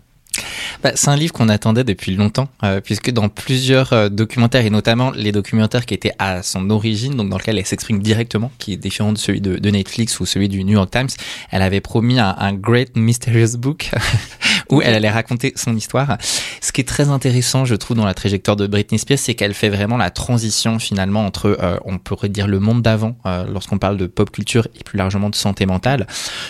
Bah, 0.81 0.91
c'est 0.95 1.09
un 1.09 1.15
livre 1.15 1.33
qu'on 1.33 1.49
attendait 1.49 1.83
depuis 1.83 2.15
longtemps, 2.15 2.49
euh, 2.63 2.81
puisque 2.81 3.11
dans 3.11 3.29
plusieurs 3.29 3.93
euh, 3.93 4.09
documentaires, 4.09 4.65
et 4.65 4.69
notamment 4.69 5.11
les 5.11 5.31
documentaires 5.31 5.85
qui 5.85 5.93
étaient 5.93 6.13
à 6.19 6.43
son 6.43 6.69
origine, 6.69 7.15
donc 7.15 7.29
dans 7.29 7.37
lequel 7.37 7.57
elle 7.57 7.65
s'exprime 7.65 8.01
directement, 8.01 8.51
qui 8.57 8.73
est 8.73 8.77
différent 8.77 9.13
de 9.13 9.17
celui 9.17 9.41
de, 9.41 9.69
Netflix 9.69 10.19
ou 10.19 10.25
celui 10.25 10.49
du 10.49 10.63
New 10.63 10.73
York 10.73 10.91
Times, 10.91 11.09
elle 11.49 11.61
avait 11.61 11.81
promis 11.81 12.19
un 12.19 12.53
Great 12.53 12.95
Mysterious 12.95 13.57
Book 13.57 13.89
où 14.69 14.81
elle 14.81 14.93
allait 14.93 15.09
raconter 15.09 15.53
son 15.55 15.75
histoire. 15.75 16.17
Ce 16.61 16.71
qui 16.71 16.81
est 16.81 16.87
très 16.87 17.09
intéressant, 17.09 17.65
je 17.65 17.75
trouve, 17.75 17.97
dans 17.97 18.05
la 18.05 18.13
trajectoire 18.13 18.55
de 18.55 18.67
Britney 18.67 18.99
Spears, 18.99 19.19
c'est 19.19 19.35
qu'elle 19.35 19.53
fait 19.53 19.69
vraiment 19.69 19.97
la 19.97 20.09
transition 20.09 20.79
finalement 20.79 21.25
entre, 21.25 21.57
euh, 21.61 21.77
on 21.85 21.97
pourrait 21.97 22.29
dire, 22.29 22.47
le 22.47 22.59
monde 22.59 22.81
d'avant, 22.81 23.17
euh, 23.25 23.45
lorsqu'on 23.51 23.77
parle 23.77 23.97
de 23.97 24.07
pop 24.07 24.31
culture 24.31 24.67
et 24.79 24.83
plus 24.83 24.97
largement 24.97 25.29
de 25.29 25.35
santé 25.35 25.65
mentale, 25.65 26.07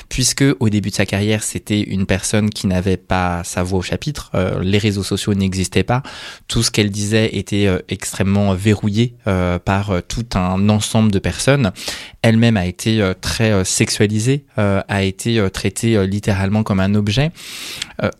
puisque 0.09 0.45
au 0.59 0.69
début 0.69 0.89
de 0.89 0.95
sa 0.95 1.05
carrière, 1.05 1.43
c'était 1.43 1.81
une 1.81 2.05
personne 2.05 2.49
qui 2.49 2.67
n'avait 2.67 2.97
pas 2.97 3.43
sa 3.43 3.63
voix 3.63 3.79
au 3.79 3.81
chapitre, 3.81 4.31
euh, 4.35 4.61
les 4.61 4.77
réseaux 4.77 5.03
sociaux 5.03 5.33
n'existaient 5.33 5.83
pas, 5.83 6.03
tout 6.47 6.63
ce 6.63 6.71
qu'elle 6.71 6.91
disait 6.91 7.35
était 7.35 7.67
euh, 7.67 7.79
extrêmement 7.89 8.53
verrouillé 8.53 9.15
euh, 9.27 9.59
par 9.59 9.91
euh, 9.91 10.01
tout 10.01 10.25
un 10.35 10.69
ensemble 10.69 11.11
de 11.11 11.19
personnes. 11.19 11.71
Elle-même 12.23 12.55
a 12.55 12.65
été 12.65 13.01
euh, 13.01 13.13
très 13.19 13.51
euh, 13.51 13.65
sexualisée, 13.65 14.45
euh, 14.57 14.81
a 14.87 15.03
été 15.03 15.45
traitée 15.51 16.07
littéralement 16.07 16.63
comme 16.63 16.79
un 16.79 16.95
objet, 16.95 17.31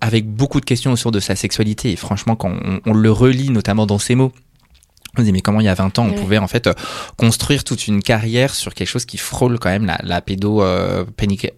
avec 0.02 0.28
beaucoup 0.28 0.60
de 0.60 0.66
questions 0.66 0.92
autour 0.92 1.12
de 1.12 1.20
sa 1.20 1.36
sexualité. 1.36 1.92
Et 1.92 1.96
franchement, 1.96 2.36
quand 2.36 2.52
on, 2.52 2.82
on 2.86 2.94
le 2.94 3.12
relit, 3.12 3.50
notamment 3.50 3.86
dans 3.86 3.98
ses 3.98 4.16
mots, 4.16 4.32
on 5.18 5.22
se 5.22 5.26
dit 5.26 5.32
mais 5.32 5.42
comment 5.42 5.60
il 5.60 5.66
y 5.66 5.70
a 5.70 5.74
20 5.76 6.00
ans 6.00 6.08
on 6.08 6.14
pouvait 6.14 6.38
en 6.40 6.48
fait 6.48 6.68
euh, 6.68 6.74
construire 7.18 7.64
toute 7.64 7.88
une 7.88 8.02
carrière 8.02 8.54
sur 8.56 8.74
quelque 8.74 8.88
chose 8.88 9.06
qui 9.06 9.18
frôle 9.18 9.60
quand 9.60 9.70
même 9.70 9.86
la, 9.86 10.00
la 10.04 10.22
pédo 10.22 10.62
euh, 10.64 11.06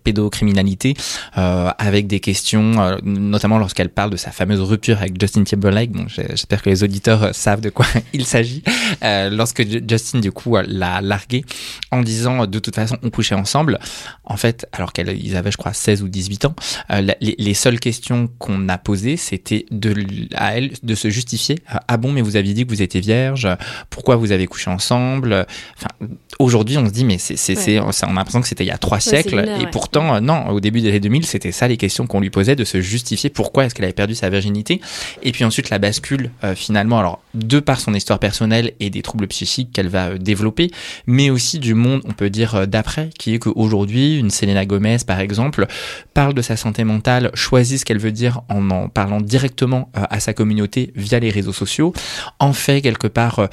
pédocriminalité 0.03 0.93
euh, 1.37 1.69
avec 1.77 2.07
des 2.07 2.19
questions 2.19 2.81
euh, 2.81 2.97
notamment 3.03 3.57
lorsqu'elle 3.57 3.89
parle 3.89 4.09
de 4.11 4.17
sa 4.17 4.31
fameuse 4.31 4.61
rupture 4.61 4.97
avec 4.99 5.19
Justin 5.19 5.43
Timberlake. 5.43 5.91
Bon 5.91 6.05
j'espère 6.07 6.61
que 6.61 6.69
les 6.69 6.83
auditeurs 6.83 7.23
euh, 7.23 7.29
savent 7.33 7.61
de 7.61 7.69
quoi 7.69 7.85
il 8.13 8.25
s'agit. 8.25 8.63
Euh, 9.03 9.29
lorsque 9.29 9.67
Ju- 9.67 9.83
Justin 9.87 10.19
du 10.19 10.31
coup 10.31 10.55
l'a 10.67 11.01
largué 11.01 11.43
en 11.91 12.01
disant 12.01 12.45
de 12.47 12.59
toute 12.59 12.75
façon 12.75 12.97
on 13.03 13.09
couchait 13.09 13.35
ensemble. 13.35 13.79
En 14.23 14.37
fait 14.37 14.67
alors 14.71 14.93
qu'ils 14.93 15.35
avaient 15.35 15.51
je 15.51 15.57
crois 15.57 15.73
16 15.73 16.01
ou 16.03 16.07
18 16.07 16.45
ans 16.45 16.55
euh, 16.91 17.01
les, 17.21 17.35
les 17.37 17.53
seules 17.53 17.79
questions 17.79 18.29
qu'on 18.39 18.69
a 18.69 18.77
posées 18.77 19.17
c'était 19.17 19.65
de 19.71 19.93
à 20.35 20.57
elle 20.57 20.71
de 20.83 20.95
se 20.95 21.09
justifier 21.09 21.59
ah 21.87 21.97
bon 21.97 22.11
mais 22.11 22.21
vous 22.21 22.35
aviez 22.35 22.53
dit 22.53 22.65
que 22.65 22.69
vous 22.69 22.81
étiez 22.81 23.01
vierge 23.01 23.44
pourquoi 23.89 24.15
vous 24.15 24.31
avez 24.31 24.47
couché 24.47 24.69
ensemble 24.69 25.45
enfin 25.77 26.07
aujourd'hui 26.39 26.77
on 26.77 26.85
se 26.85 26.91
dit 26.91 27.05
mais 27.05 27.17
c'est 27.17 27.37
c'est 27.37 27.55
ça- 27.55 28.05
on 28.07 28.11
a 28.11 28.13
l'impression 28.13 28.41
que 28.41 28.47
c'était 28.47 28.63
il 28.63 28.67
y 28.67 28.71
a 28.71 28.77
trois 28.77 28.99
siècles 28.99 29.39
et 29.39 29.63
ouais. 29.63 29.69
pourtant 29.71 30.15
euh, 30.15 30.19
non 30.19 30.47
au 30.49 30.59
début 30.59 30.81
des 30.81 30.89
années 30.89 30.99
2000 30.99 31.25
c'était 31.25 31.51
ça 31.51 31.67
les 31.67 31.77
questions 31.77 32.07
qu'on 32.07 32.19
lui 32.19 32.29
posait 32.29 32.55
de 32.55 32.63
se 32.63 32.81
justifier 32.81 33.29
pourquoi 33.29 33.65
est-ce 33.65 33.75
qu'elle 33.75 33.85
avait 33.85 33.93
perdu 33.93 34.15
sa 34.15 34.29
virginité 34.29 34.81
et 35.23 35.31
puis 35.31 35.43
ensuite 35.45 35.69
la 35.69 35.79
bascule 35.79 36.31
euh, 36.43 36.55
finalement 36.55 36.99
alors 36.99 37.19
de 37.33 37.59
par 37.59 37.79
son 37.79 37.93
histoire 37.93 38.19
personnelle 38.19 38.73
et 38.79 38.89
des 38.89 39.01
troubles 39.01 39.27
psychiques 39.27 39.71
qu'elle 39.71 39.87
va 39.87 40.07
euh, 40.07 40.17
développer 40.17 40.71
mais 41.07 41.29
aussi 41.29 41.59
du 41.59 41.73
monde 41.73 42.01
on 42.05 42.11
peut 42.13 42.29
dire 42.29 42.55
euh, 42.55 42.65
d'après 42.65 43.09
qui 43.17 43.33
est 43.33 43.39
qu'aujourd'hui 43.39 44.17
une 44.17 44.29
Selena 44.29 44.65
Gomez 44.65 44.97
par 45.05 45.19
exemple 45.19 45.67
parle 46.13 46.33
de 46.33 46.41
sa 46.41 46.57
santé 46.57 46.83
mentale 46.83 47.31
choisit 47.33 47.79
ce 47.79 47.85
qu'elle 47.85 47.99
veut 47.99 48.11
dire 48.11 48.41
en 48.49 48.69
en 48.71 48.89
parlant 48.89 49.21
directement 49.21 49.89
à 49.93 50.19
sa 50.19 50.33
communauté 50.33 50.91
via 50.95 51.19
les 51.19 51.29
réseaux 51.29 51.53
sociaux 51.53 51.93
en 52.39 52.51
fait 52.53 52.81
quelque 52.81 53.07
part 53.07 53.47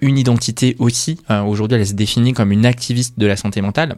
une 0.00 0.18
identité 0.18 0.76
aussi. 0.78 1.18
Euh, 1.30 1.42
Aujourd'hui, 1.42 1.78
elle 1.78 1.86
se 1.86 1.92
définit 1.94 2.21
comme 2.32 2.52
une 2.52 2.64
activiste 2.64 3.18
de 3.18 3.26
la 3.26 3.36
santé 3.36 3.60
mentale 3.60 3.96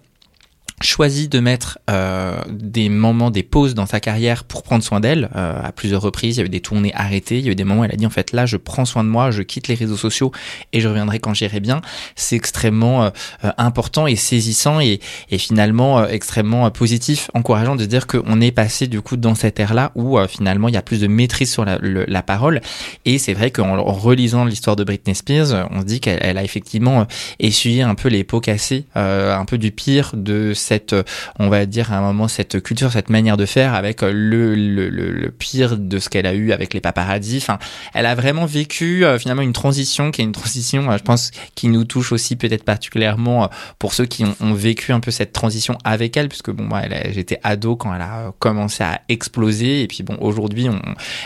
choisit 0.82 1.30
de 1.30 1.40
mettre 1.40 1.78
euh, 1.90 2.36
des 2.48 2.88
moments, 2.88 3.30
des 3.30 3.42
pauses 3.42 3.74
dans 3.74 3.86
sa 3.86 4.00
carrière 4.00 4.44
pour 4.44 4.62
prendre 4.62 4.82
soin 4.82 5.00
d'elle 5.00 5.30
euh, 5.34 5.60
à 5.62 5.72
plusieurs 5.72 6.02
reprises. 6.02 6.36
Il 6.36 6.40
y 6.40 6.42
a 6.42 6.46
eu 6.46 6.50
des 6.50 6.60
tournées 6.60 6.92
arrêtées, 6.94 7.38
il 7.38 7.44
y 7.44 7.48
a 7.48 7.52
eu 7.52 7.54
des 7.54 7.64
moments 7.64 7.82
où 7.82 7.84
elle 7.84 7.92
a 7.92 7.96
dit 7.96 8.06
en 8.06 8.10
fait 8.10 8.32
là 8.32 8.46
je 8.46 8.56
prends 8.56 8.84
soin 8.84 9.04
de 9.04 9.08
moi, 9.08 9.30
je 9.30 9.42
quitte 9.42 9.68
les 9.68 9.74
réseaux 9.74 9.96
sociaux 9.96 10.32
et 10.72 10.80
je 10.80 10.88
reviendrai 10.88 11.20
quand 11.20 11.34
j'irai 11.34 11.60
bien. 11.60 11.80
C'est 12.16 12.36
extrêmement 12.36 13.04
euh, 13.04 13.10
euh, 13.44 13.50
important 13.58 14.06
et 14.06 14.16
saisissant 14.16 14.80
et, 14.80 15.00
et 15.30 15.38
finalement 15.38 16.00
euh, 16.00 16.06
extrêmement 16.08 16.66
euh, 16.66 16.70
positif, 16.70 17.30
encourageant 17.34 17.76
de 17.76 17.84
dire 17.84 18.06
qu'on 18.06 18.40
est 18.40 18.50
passé 18.50 18.86
du 18.86 19.00
coup 19.00 19.16
dans 19.16 19.34
cette 19.34 19.60
ère-là 19.60 19.92
où 19.94 20.18
finalement 20.28 20.68
il 20.68 20.74
y 20.74 20.76
a 20.76 20.82
plus 20.82 21.00
de 21.00 21.06
maîtrise 21.06 21.50
sur 21.50 21.64
la, 21.64 21.78
la 21.80 22.22
parole 22.22 22.60
et 23.04 23.18
c'est 23.18 23.34
vrai 23.34 23.50
qu'en 23.50 23.78
en 23.78 23.92
relisant 23.92 24.44
l'histoire 24.44 24.76
de 24.76 24.84
Britney 24.84 25.14
Spears, 25.14 25.68
on 25.70 25.80
se 25.80 25.86
dit 25.86 26.00
qu'elle 26.00 26.18
elle 26.20 26.38
a 26.38 26.44
effectivement 26.44 27.06
essuyé 27.38 27.82
un 27.82 27.94
peu 27.94 28.08
les 28.08 28.24
pots 28.24 28.40
cassés, 28.40 28.84
un 28.94 29.44
peu 29.44 29.58
du 29.58 29.70
pire 29.70 30.12
de 30.14 30.52
cette, 30.54 30.73
euh, 30.92 31.02
on 31.38 31.48
va 31.48 31.66
dire 31.66 31.92
à 31.92 31.98
un 31.98 32.00
moment, 32.00 32.28
cette 32.28 32.62
culture, 32.62 32.92
cette 32.92 33.10
manière 33.10 33.36
de 33.36 33.46
faire 33.46 33.74
avec 33.74 34.02
euh, 34.02 34.10
le, 34.12 34.54
le, 34.54 34.88
le, 34.88 35.10
le 35.12 35.30
pire 35.30 35.76
de 35.76 35.98
ce 35.98 36.08
qu'elle 36.08 36.26
a 36.26 36.34
eu 36.34 36.52
avec 36.52 36.74
les 36.74 36.80
paparazzi. 36.80 37.36
Enfin, 37.38 37.58
elle 37.94 38.06
a 38.06 38.14
vraiment 38.14 38.46
vécu 38.46 39.04
euh, 39.04 39.18
finalement 39.18 39.42
une 39.42 39.52
transition 39.52 40.10
qui 40.10 40.20
est 40.20 40.24
une 40.24 40.32
transition, 40.32 40.90
je 40.96 41.02
pense, 41.02 41.30
qui 41.54 41.68
nous 41.68 41.84
touche 41.84 42.12
aussi 42.12 42.36
peut-être 42.36 42.64
particulièrement 42.64 43.48
pour 43.78 43.94
ceux 43.94 44.06
qui 44.06 44.24
ont, 44.24 44.34
ont 44.40 44.54
vécu 44.54 44.92
un 44.92 45.00
peu 45.00 45.10
cette 45.10 45.32
transition 45.32 45.78
avec 45.84 46.16
elle, 46.16 46.28
puisque 46.28 46.50
bon, 46.50 46.64
moi, 46.64 46.82
j'étais 47.12 47.38
ado 47.42 47.76
quand 47.76 47.94
elle 47.94 48.02
a 48.02 48.32
commencé 48.38 48.82
à 48.82 49.00
exploser, 49.08 49.82
et 49.82 49.86
puis 49.86 50.02
bon, 50.02 50.16
aujourd'hui, 50.20 50.68
on, 50.68 50.80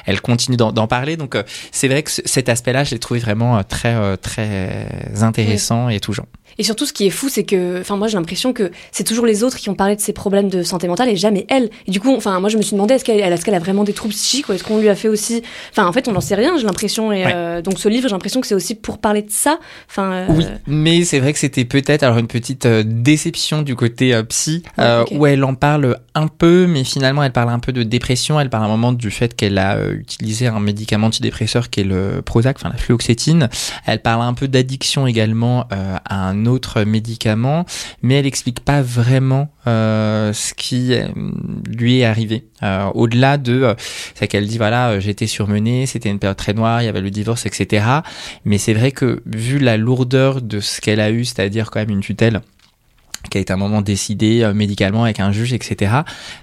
elle 0.07 0.21
continue 0.21 0.57
d'en 0.57 0.87
parler. 0.87 1.17
Donc, 1.17 1.37
c'est 1.73 1.89
vrai 1.89 2.03
que 2.03 2.11
ce- 2.11 2.23
cet 2.25 2.49
aspect-là, 2.49 2.85
je 2.85 2.93
l'ai 2.93 2.99
trouvé 2.99 3.21
vraiment 3.21 3.63
très, 3.65 4.17
très 4.19 4.87
intéressant 5.21 5.89
et 5.89 6.01
touchant. 6.01 6.27
Et 6.57 6.65
surtout, 6.65 6.87
ce 6.87 6.93
qui 6.93 7.07
est 7.07 7.11
fou, 7.11 7.29
c'est 7.29 7.45
que, 7.45 7.81
enfin, 7.81 7.97
moi, 7.97 8.09
j'ai 8.09 8.17
l'impression 8.17 8.53
que 8.53 8.73
c'est 8.91 9.05
toujours 9.05 9.27
les 9.29 9.45
autres 9.45 9.57
qui 9.59 9.69
ont 9.71 9.75
parlé 9.75 9.95
de 9.95 10.01
ses 10.01 10.13
problèmes 10.13 10.49
de 10.49 10.63
santé 10.65 10.89
mentale 10.89 11.09
et 11.09 11.17
jamais 11.17 11.47
elle. 11.49 11.71
Et 11.87 11.91
du 11.93 12.01
coup, 12.01 12.15
enfin, 12.17 12.41
moi, 12.41 12.49
je 12.49 12.57
me 12.57 12.63
suis 12.63 12.73
demandé 12.73 12.95
est-ce 12.95 13.05
qu'elle, 13.05 13.21
est-ce 13.21 13.45
qu'elle 13.45 13.55
a 13.55 13.59
vraiment 13.61 13.85
des 13.85 13.93
troubles 13.93 14.15
psychiques 14.15 14.49
ou 14.49 14.53
est-ce 14.53 14.65
qu'on 14.65 14.79
lui 14.79 14.89
a 14.89 14.95
fait 14.97 15.09
aussi, 15.09 15.43
enfin, 15.71 15.87
en 15.87 15.93
fait, 15.93 16.09
on 16.09 16.13
n'en 16.13 16.21
sait 16.21 16.35
rien, 16.35 16.57
j'ai 16.59 16.65
l'impression. 16.65 17.13
Et 17.13 17.25
Ouais. 17.25 17.33
euh, 17.35 17.63
donc, 17.63 17.79
ce 17.79 17.89
livre, 17.89 18.09
j'ai 18.09 18.15
l'impression 18.15 18.41
que 18.41 18.47
c'est 18.47 18.55
aussi 18.55 18.75
pour 18.75 18.99
parler 18.99 19.23
de 19.23 19.31
ça. 19.31 19.59
Enfin, 19.91 20.13
euh, 20.13 20.27
Oui, 20.31 20.47
mais 20.67 21.05
c'est 21.05 21.19
vrai 21.21 21.33
que 21.33 21.39
c'était 21.39 21.65
peut-être 21.65 22.03
alors 22.03 22.19
une 22.19 22.27
petite 22.27 22.67
euh, 22.67 22.83
déception 22.85 23.63
du 23.63 23.75
côté 23.77 24.21
psy, 24.29 24.63
où 25.13 25.27
elle 25.27 25.45
en 25.45 25.55
parle 25.55 25.99
un 26.15 26.29
peu, 26.29 26.67
mais 26.67 26.85
finalement 26.85 27.23
elle 27.23 27.33
parle 27.33 27.51
un 27.51 27.59
peu 27.59 27.73
de 27.73 27.83
dépression. 27.83 28.41
Elle 28.41 28.51
parle 28.51 28.65
à 28.65 28.67
un 28.67 28.71
moment 28.71 28.93
du 28.93 29.11
fait 29.11 29.35
qu'elle 29.37 29.59
a 29.59 29.79
utilisé 29.91 30.47
un 30.49 30.61
médicament 30.61 31.09
antidépresseur 31.09 31.71
qui 31.71 31.81
est 31.81 31.85
le 31.85 32.23
Prozac, 32.25 32.57
enfin 32.59 32.71
la 32.71 32.77
fluoxétine. 32.79 33.49
Elle 33.87 34.01
parle 34.01 34.23
un 34.23 34.35
peu 34.35 34.49
d'addiction 34.49 35.07
également 35.07 35.67
à 35.71 36.29
un 36.29 36.47
autre 36.47 36.83
médicament, 36.85 37.65
mais 38.03 38.15
elle 38.15 38.27
explique 38.27 38.61
pas 38.61 38.83
vraiment 38.83 39.18
euh, 39.67 40.33
ce 40.33 40.55
qui 40.55 40.95
lui 41.69 42.01
est 42.01 42.05
arrivé. 42.05 42.45
Euh, 42.63 42.87
Au-delà 42.95 43.39
de, 43.39 43.63
euh, 43.63 43.75
c'est 44.15 44.27
qu'elle 44.27 44.47
dit 44.47 44.59
voilà, 44.59 44.91
euh, 44.91 45.01
j'étais 45.01 45.27
surmenée, 45.27 45.87
c'était 45.87 46.11
une 46.11 46.19
période 46.19 46.37
très 46.37 46.55
noire, 46.55 46.83
il 46.83 46.87
y 46.87 46.89
avait 46.89 47.01
le 47.01 47.11
divorce, 47.11 47.47
etc. 47.47 47.87
Mais 48.45 48.59
c'est 48.59 48.75
vrai 48.75 48.93
que 48.93 49.23
vu 49.27 49.59
la 49.59 49.77
lourdeur 49.77 50.43
de 50.43 50.61
ce 50.61 50.81
qu'elle 50.81 51.01
a 51.01 51.11
eu, 51.11 51.25
c'est-à-dire 51.25 51.71
quand 51.71 51.81
même 51.81 51.91
une 51.91 52.01
tutelle 52.01 52.41
qui 53.31 53.39
a 53.39 53.41
été 53.41 53.53
un 53.53 53.57
moment 53.57 53.83
décidé 53.83 54.49
médicalement 54.55 55.03
avec 55.03 55.19
un 55.19 55.33
juge, 55.33 55.53
etc. 55.53 55.93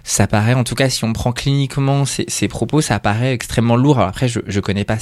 Ça 0.03 0.27
paraît, 0.27 0.53
en 0.53 0.65
tout 0.65 0.75
cas, 0.75 0.89
si 0.89 1.05
on 1.05 1.13
prend 1.13 1.31
cliniquement 1.31 2.03
ces 2.05 2.47
propos, 2.49 2.81
ça 2.81 2.99
paraît 2.99 3.33
extrêmement 3.33 3.77
lourd. 3.77 3.99
Après, 3.99 4.27
je, 4.27 4.59
connais 4.59 4.83
pas 4.83 4.97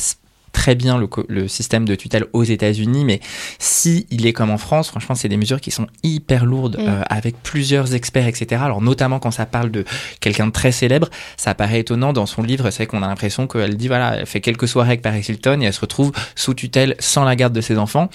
très 0.53 0.75
bien 0.75 0.97
le, 1.27 1.47
système 1.49 1.83
de 1.85 1.95
tutelle 1.95 2.25
aux 2.31 2.43
États-Unis, 2.43 3.03
mais 3.03 3.19
si 3.59 4.07
il 4.11 4.25
est 4.25 4.33
comme 4.33 4.49
en 4.51 4.57
France, 4.57 4.87
franchement, 4.87 5.15
c'est 5.15 5.27
des 5.27 5.35
mesures 5.37 5.59
qui 5.59 5.71
sont 5.71 5.87
hyper 6.03 6.45
lourdes, 6.45 6.77
Mm. 6.79 6.87
euh, 6.87 7.01
avec 7.09 7.35
plusieurs 7.43 7.93
experts, 7.93 8.27
etc. 8.27 8.61
Alors 8.63 8.81
notamment 8.81 9.19
quand 9.19 9.31
ça 9.31 9.45
parle 9.45 9.69
de 9.71 9.83
quelqu'un 10.21 10.47
de 10.47 10.51
très 10.51 10.71
célèbre, 10.71 11.09
ça 11.37 11.53
paraît 11.53 11.79
étonnant 11.81 12.13
dans 12.13 12.25
son 12.25 12.41
livre. 12.41 12.69
C'est 12.71 12.77
vrai 12.83 12.85
qu'on 12.87 13.03
a 13.03 13.07
l'impression 13.07 13.47
qu'elle 13.47 13.75
dit 13.75 13.87
voilà, 13.87 14.15
elle 14.19 14.25
fait 14.25 14.39
quelques 14.41 14.67
soirées 14.67 14.89
avec 14.89 15.01
Paris 15.01 15.25
Hilton 15.27 15.59
et 15.61 15.65
elle 15.65 15.73
se 15.73 15.81
retrouve 15.81 16.11
sous 16.35 16.53
tutelle 16.53 16.95
sans 16.99 17.23
la 17.25 17.35
garde 17.35 17.53
de 17.53 17.61
ses 17.61 17.77
enfants. 17.77 18.09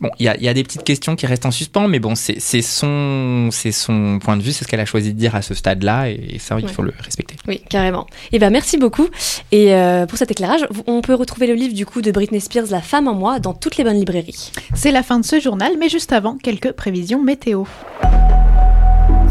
Bon, 0.00 0.10
il 0.18 0.26
y 0.26 0.28
a, 0.28 0.36
y 0.40 0.48
a 0.48 0.54
des 0.54 0.62
petites 0.64 0.84
questions 0.84 1.16
qui 1.16 1.26
restent 1.26 1.46
en 1.46 1.50
suspens, 1.50 1.88
mais 1.88 1.98
bon, 2.00 2.14
c'est 2.14 2.38
son, 2.62 3.48
c'est 3.52 3.72
son 3.72 4.18
point 4.20 4.36
de 4.36 4.42
vue, 4.42 4.52
c'est 4.52 4.64
ce 4.64 4.68
qu'elle 4.68 4.80
a 4.80 4.84
choisi 4.86 5.12
de 5.14 5.18
dire 5.18 5.34
à 5.34 5.42
ce 5.42 5.54
stade-là, 5.54 6.10
et, 6.10 6.34
et 6.34 6.38
ça, 6.38 6.56
il 6.58 6.64
Ouais. 6.66 6.72
faut 6.72 6.82
le 6.82 6.92
respecter. 7.02 7.36
Oui, 7.46 7.62
carrément. 7.70 8.06
Et 8.32 8.38
ben 8.38 8.50
merci 8.50 8.76
beaucoup. 8.78 9.08
Et 9.52 9.72
euh, 9.74 10.06
pour 10.06 10.18
cet 10.18 10.30
éclairage, 10.30 10.66
on 10.86 11.00
peut 11.00 11.14
retrouver 11.14 11.46
le 11.46 11.54
livre 11.54 11.67
du 11.74 11.86
coup 11.86 12.02
de 12.02 12.10
Britney 12.10 12.40
Spears, 12.40 12.66
La 12.70 12.80
femme 12.80 13.08
en 13.08 13.14
moi, 13.14 13.38
dans 13.38 13.54
toutes 13.54 13.76
les 13.76 13.84
bonnes 13.84 13.98
librairies. 13.98 14.52
C'est 14.74 14.90
la 14.90 15.02
fin 15.02 15.18
de 15.18 15.24
ce 15.24 15.40
journal, 15.40 15.72
mais 15.78 15.88
juste 15.88 16.12
avant, 16.12 16.36
quelques 16.36 16.72
prévisions 16.72 17.22
météo. 17.22 17.64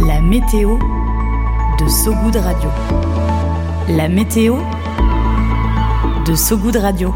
La 0.06 0.21
météo 0.21 0.78
de 1.80 1.88
Sogoud 1.88 2.36
Radio. 2.36 2.69
La 3.89 4.08
météo 4.08 4.58
de 6.26 6.36
Sogoud 6.36 6.76
Radio. 6.76 7.13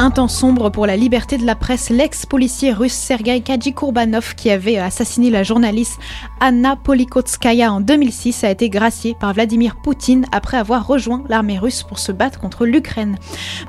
Un 0.00 0.10
temps 0.10 0.28
sombre 0.28 0.70
pour 0.70 0.86
la 0.86 0.96
liberté 0.96 1.38
de 1.38 1.46
la 1.46 1.54
presse. 1.54 1.88
L'ex-policier 1.88 2.72
russe 2.72 2.92
Sergei 2.92 3.40
Kadjikourbanov, 3.40 4.34
qui 4.34 4.50
avait 4.50 4.76
assassiné 4.76 5.30
la 5.30 5.44
journaliste 5.44 6.00
Anna 6.40 6.74
Polikotskaya 6.76 7.72
en 7.72 7.80
2006, 7.80 8.42
a 8.42 8.50
été 8.50 8.68
gracié 8.68 9.14
par 9.18 9.32
Vladimir 9.32 9.76
Poutine 9.76 10.26
après 10.32 10.56
avoir 10.56 10.86
rejoint 10.86 11.22
l'armée 11.28 11.58
russe 11.58 11.84
pour 11.84 12.00
se 12.00 12.10
battre 12.10 12.40
contre 12.40 12.66
l'Ukraine. 12.66 13.16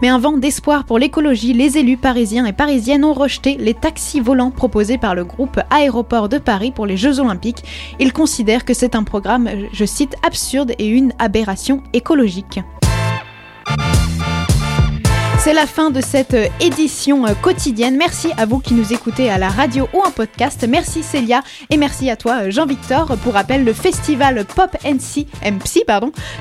Mais 0.01 0.09
un 0.09 0.17
vent 0.17 0.37
d'espoir 0.37 0.85
pour 0.85 0.97
l'écologie, 0.97 1.53
les 1.53 1.77
élus 1.77 1.97
parisiens 1.97 2.45
et 2.45 2.53
parisiennes 2.53 3.05
ont 3.05 3.13
rejeté 3.13 3.55
les 3.57 3.75
taxis 3.75 4.19
volants 4.19 4.51
proposés 4.51 4.97
par 4.97 5.13
le 5.13 5.25
groupe 5.25 5.59
Aéroport 5.69 6.27
de 6.27 6.39
Paris 6.39 6.71
pour 6.71 6.87
les 6.87 6.97
Jeux 6.97 7.19
Olympiques. 7.19 7.63
Ils 7.99 8.13
considèrent 8.13 8.65
que 8.65 8.73
c'est 8.73 8.95
un 8.95 9.03
programme, 9.03 9.47
je 9.71 9.85
cite, 9.85 10.15
absurde 10.25 10.73
et 10.79 10.87
une 10.87 11.13
aberration 11.19 11.83
écologique. 11.93 12.59
C'est 15.45 15.53
la 15.53 15.67
fin 15.67 15.91
de 15.91 16.01
cette 16.01 16.33
euh, 16.33 16.47
édition 16.59 17.27
euh, 17.27 17.35
quotidienne. 17.39 17.97
Merci 17.97 18.31
à 18.35 18.47
vous 18.47 18.57
qui 18.57 18.73
nous 18.73 18.93
écoutez 18.93 19.29
à 19.29 19.37
la 19.37 19.47
radio 19.47 19.87
ou 19.93 19.99
en 20.01 20.09
podcast. 20.09 20.65
Merci 20.67 21.03
Célia 21.03 21.43
et 21.69 21.77
merci 21.77 22.09
à 22.09 22.15
toi 22.15 22.45
euh, 22.45 22.49
Jean-Victor. 22.49 23.15
Pour 23.23 23.35
rappel, 23.35 23.63
le 23.63 23.71
festival 23.71 24.43
Pop 24.55 24.75
NC, 24.83 25.27
MC 25.43 25.85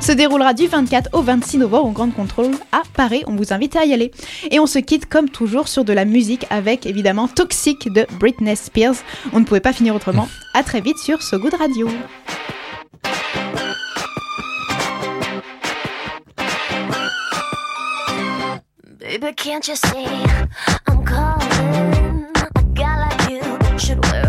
se 0.01 0.12
déroulera 0.12 0.55
du 0.55 0.69
24 0.69 1.11
au 1.12 1.21
26 1.21 1.59
novembre 1.59 1.88
au 1.90 1.93
Grand 1.93 2.11
Contrôle 2.12 2.53
à 2.73 2.81
Paris. 2.95 3.25
On 3.27 3.37
vous 3.37 3.53
invite 3.53 3.77
à 3.77 3.85
y 3.85 3.93
aller. 3.93 4.11
Et 4.51 4.59
on 4.59 4.67
se 4.67 4.79
quitte 4.79 5.05
comme 5.05 5.29
toujours 5.29 5.69
sur 5.69 5.85
de 5.85 5.93
la 5.93 6.07
musique 6.07 6.47
avec 6.49 6.87
évidemment 6.87 7.29
Toxic 7.29 7.93
de 7.93 8.07
Britney 8.19 8.57
Spears. 8.57 8.97
On 9.35 9.40
ne 9.40 9.45
pouvait 9.45 9.61
pas 9.61 9.75
finir 9.75 9.95
autrement. 9.95 10.29
À 10.55 10.62
très 10.62 10.81
vite 10.81 10.97
sur 10.97 11.23
So 11.23 11.38
Good 11.38 11.57
Radio. 11.59 11.90
Baby, 19.14 19.33
can't 19.35 19.68
you 19.68 19.77
see 19.77 20.07
I'm 20.88 21.05
calling? 21.05 22.27
A 22.57 22.62
guy 22.74 22.98
like 22.98 23.31
you 23.31 23.79
should 23.79 24.05
wear. 24.07 24.24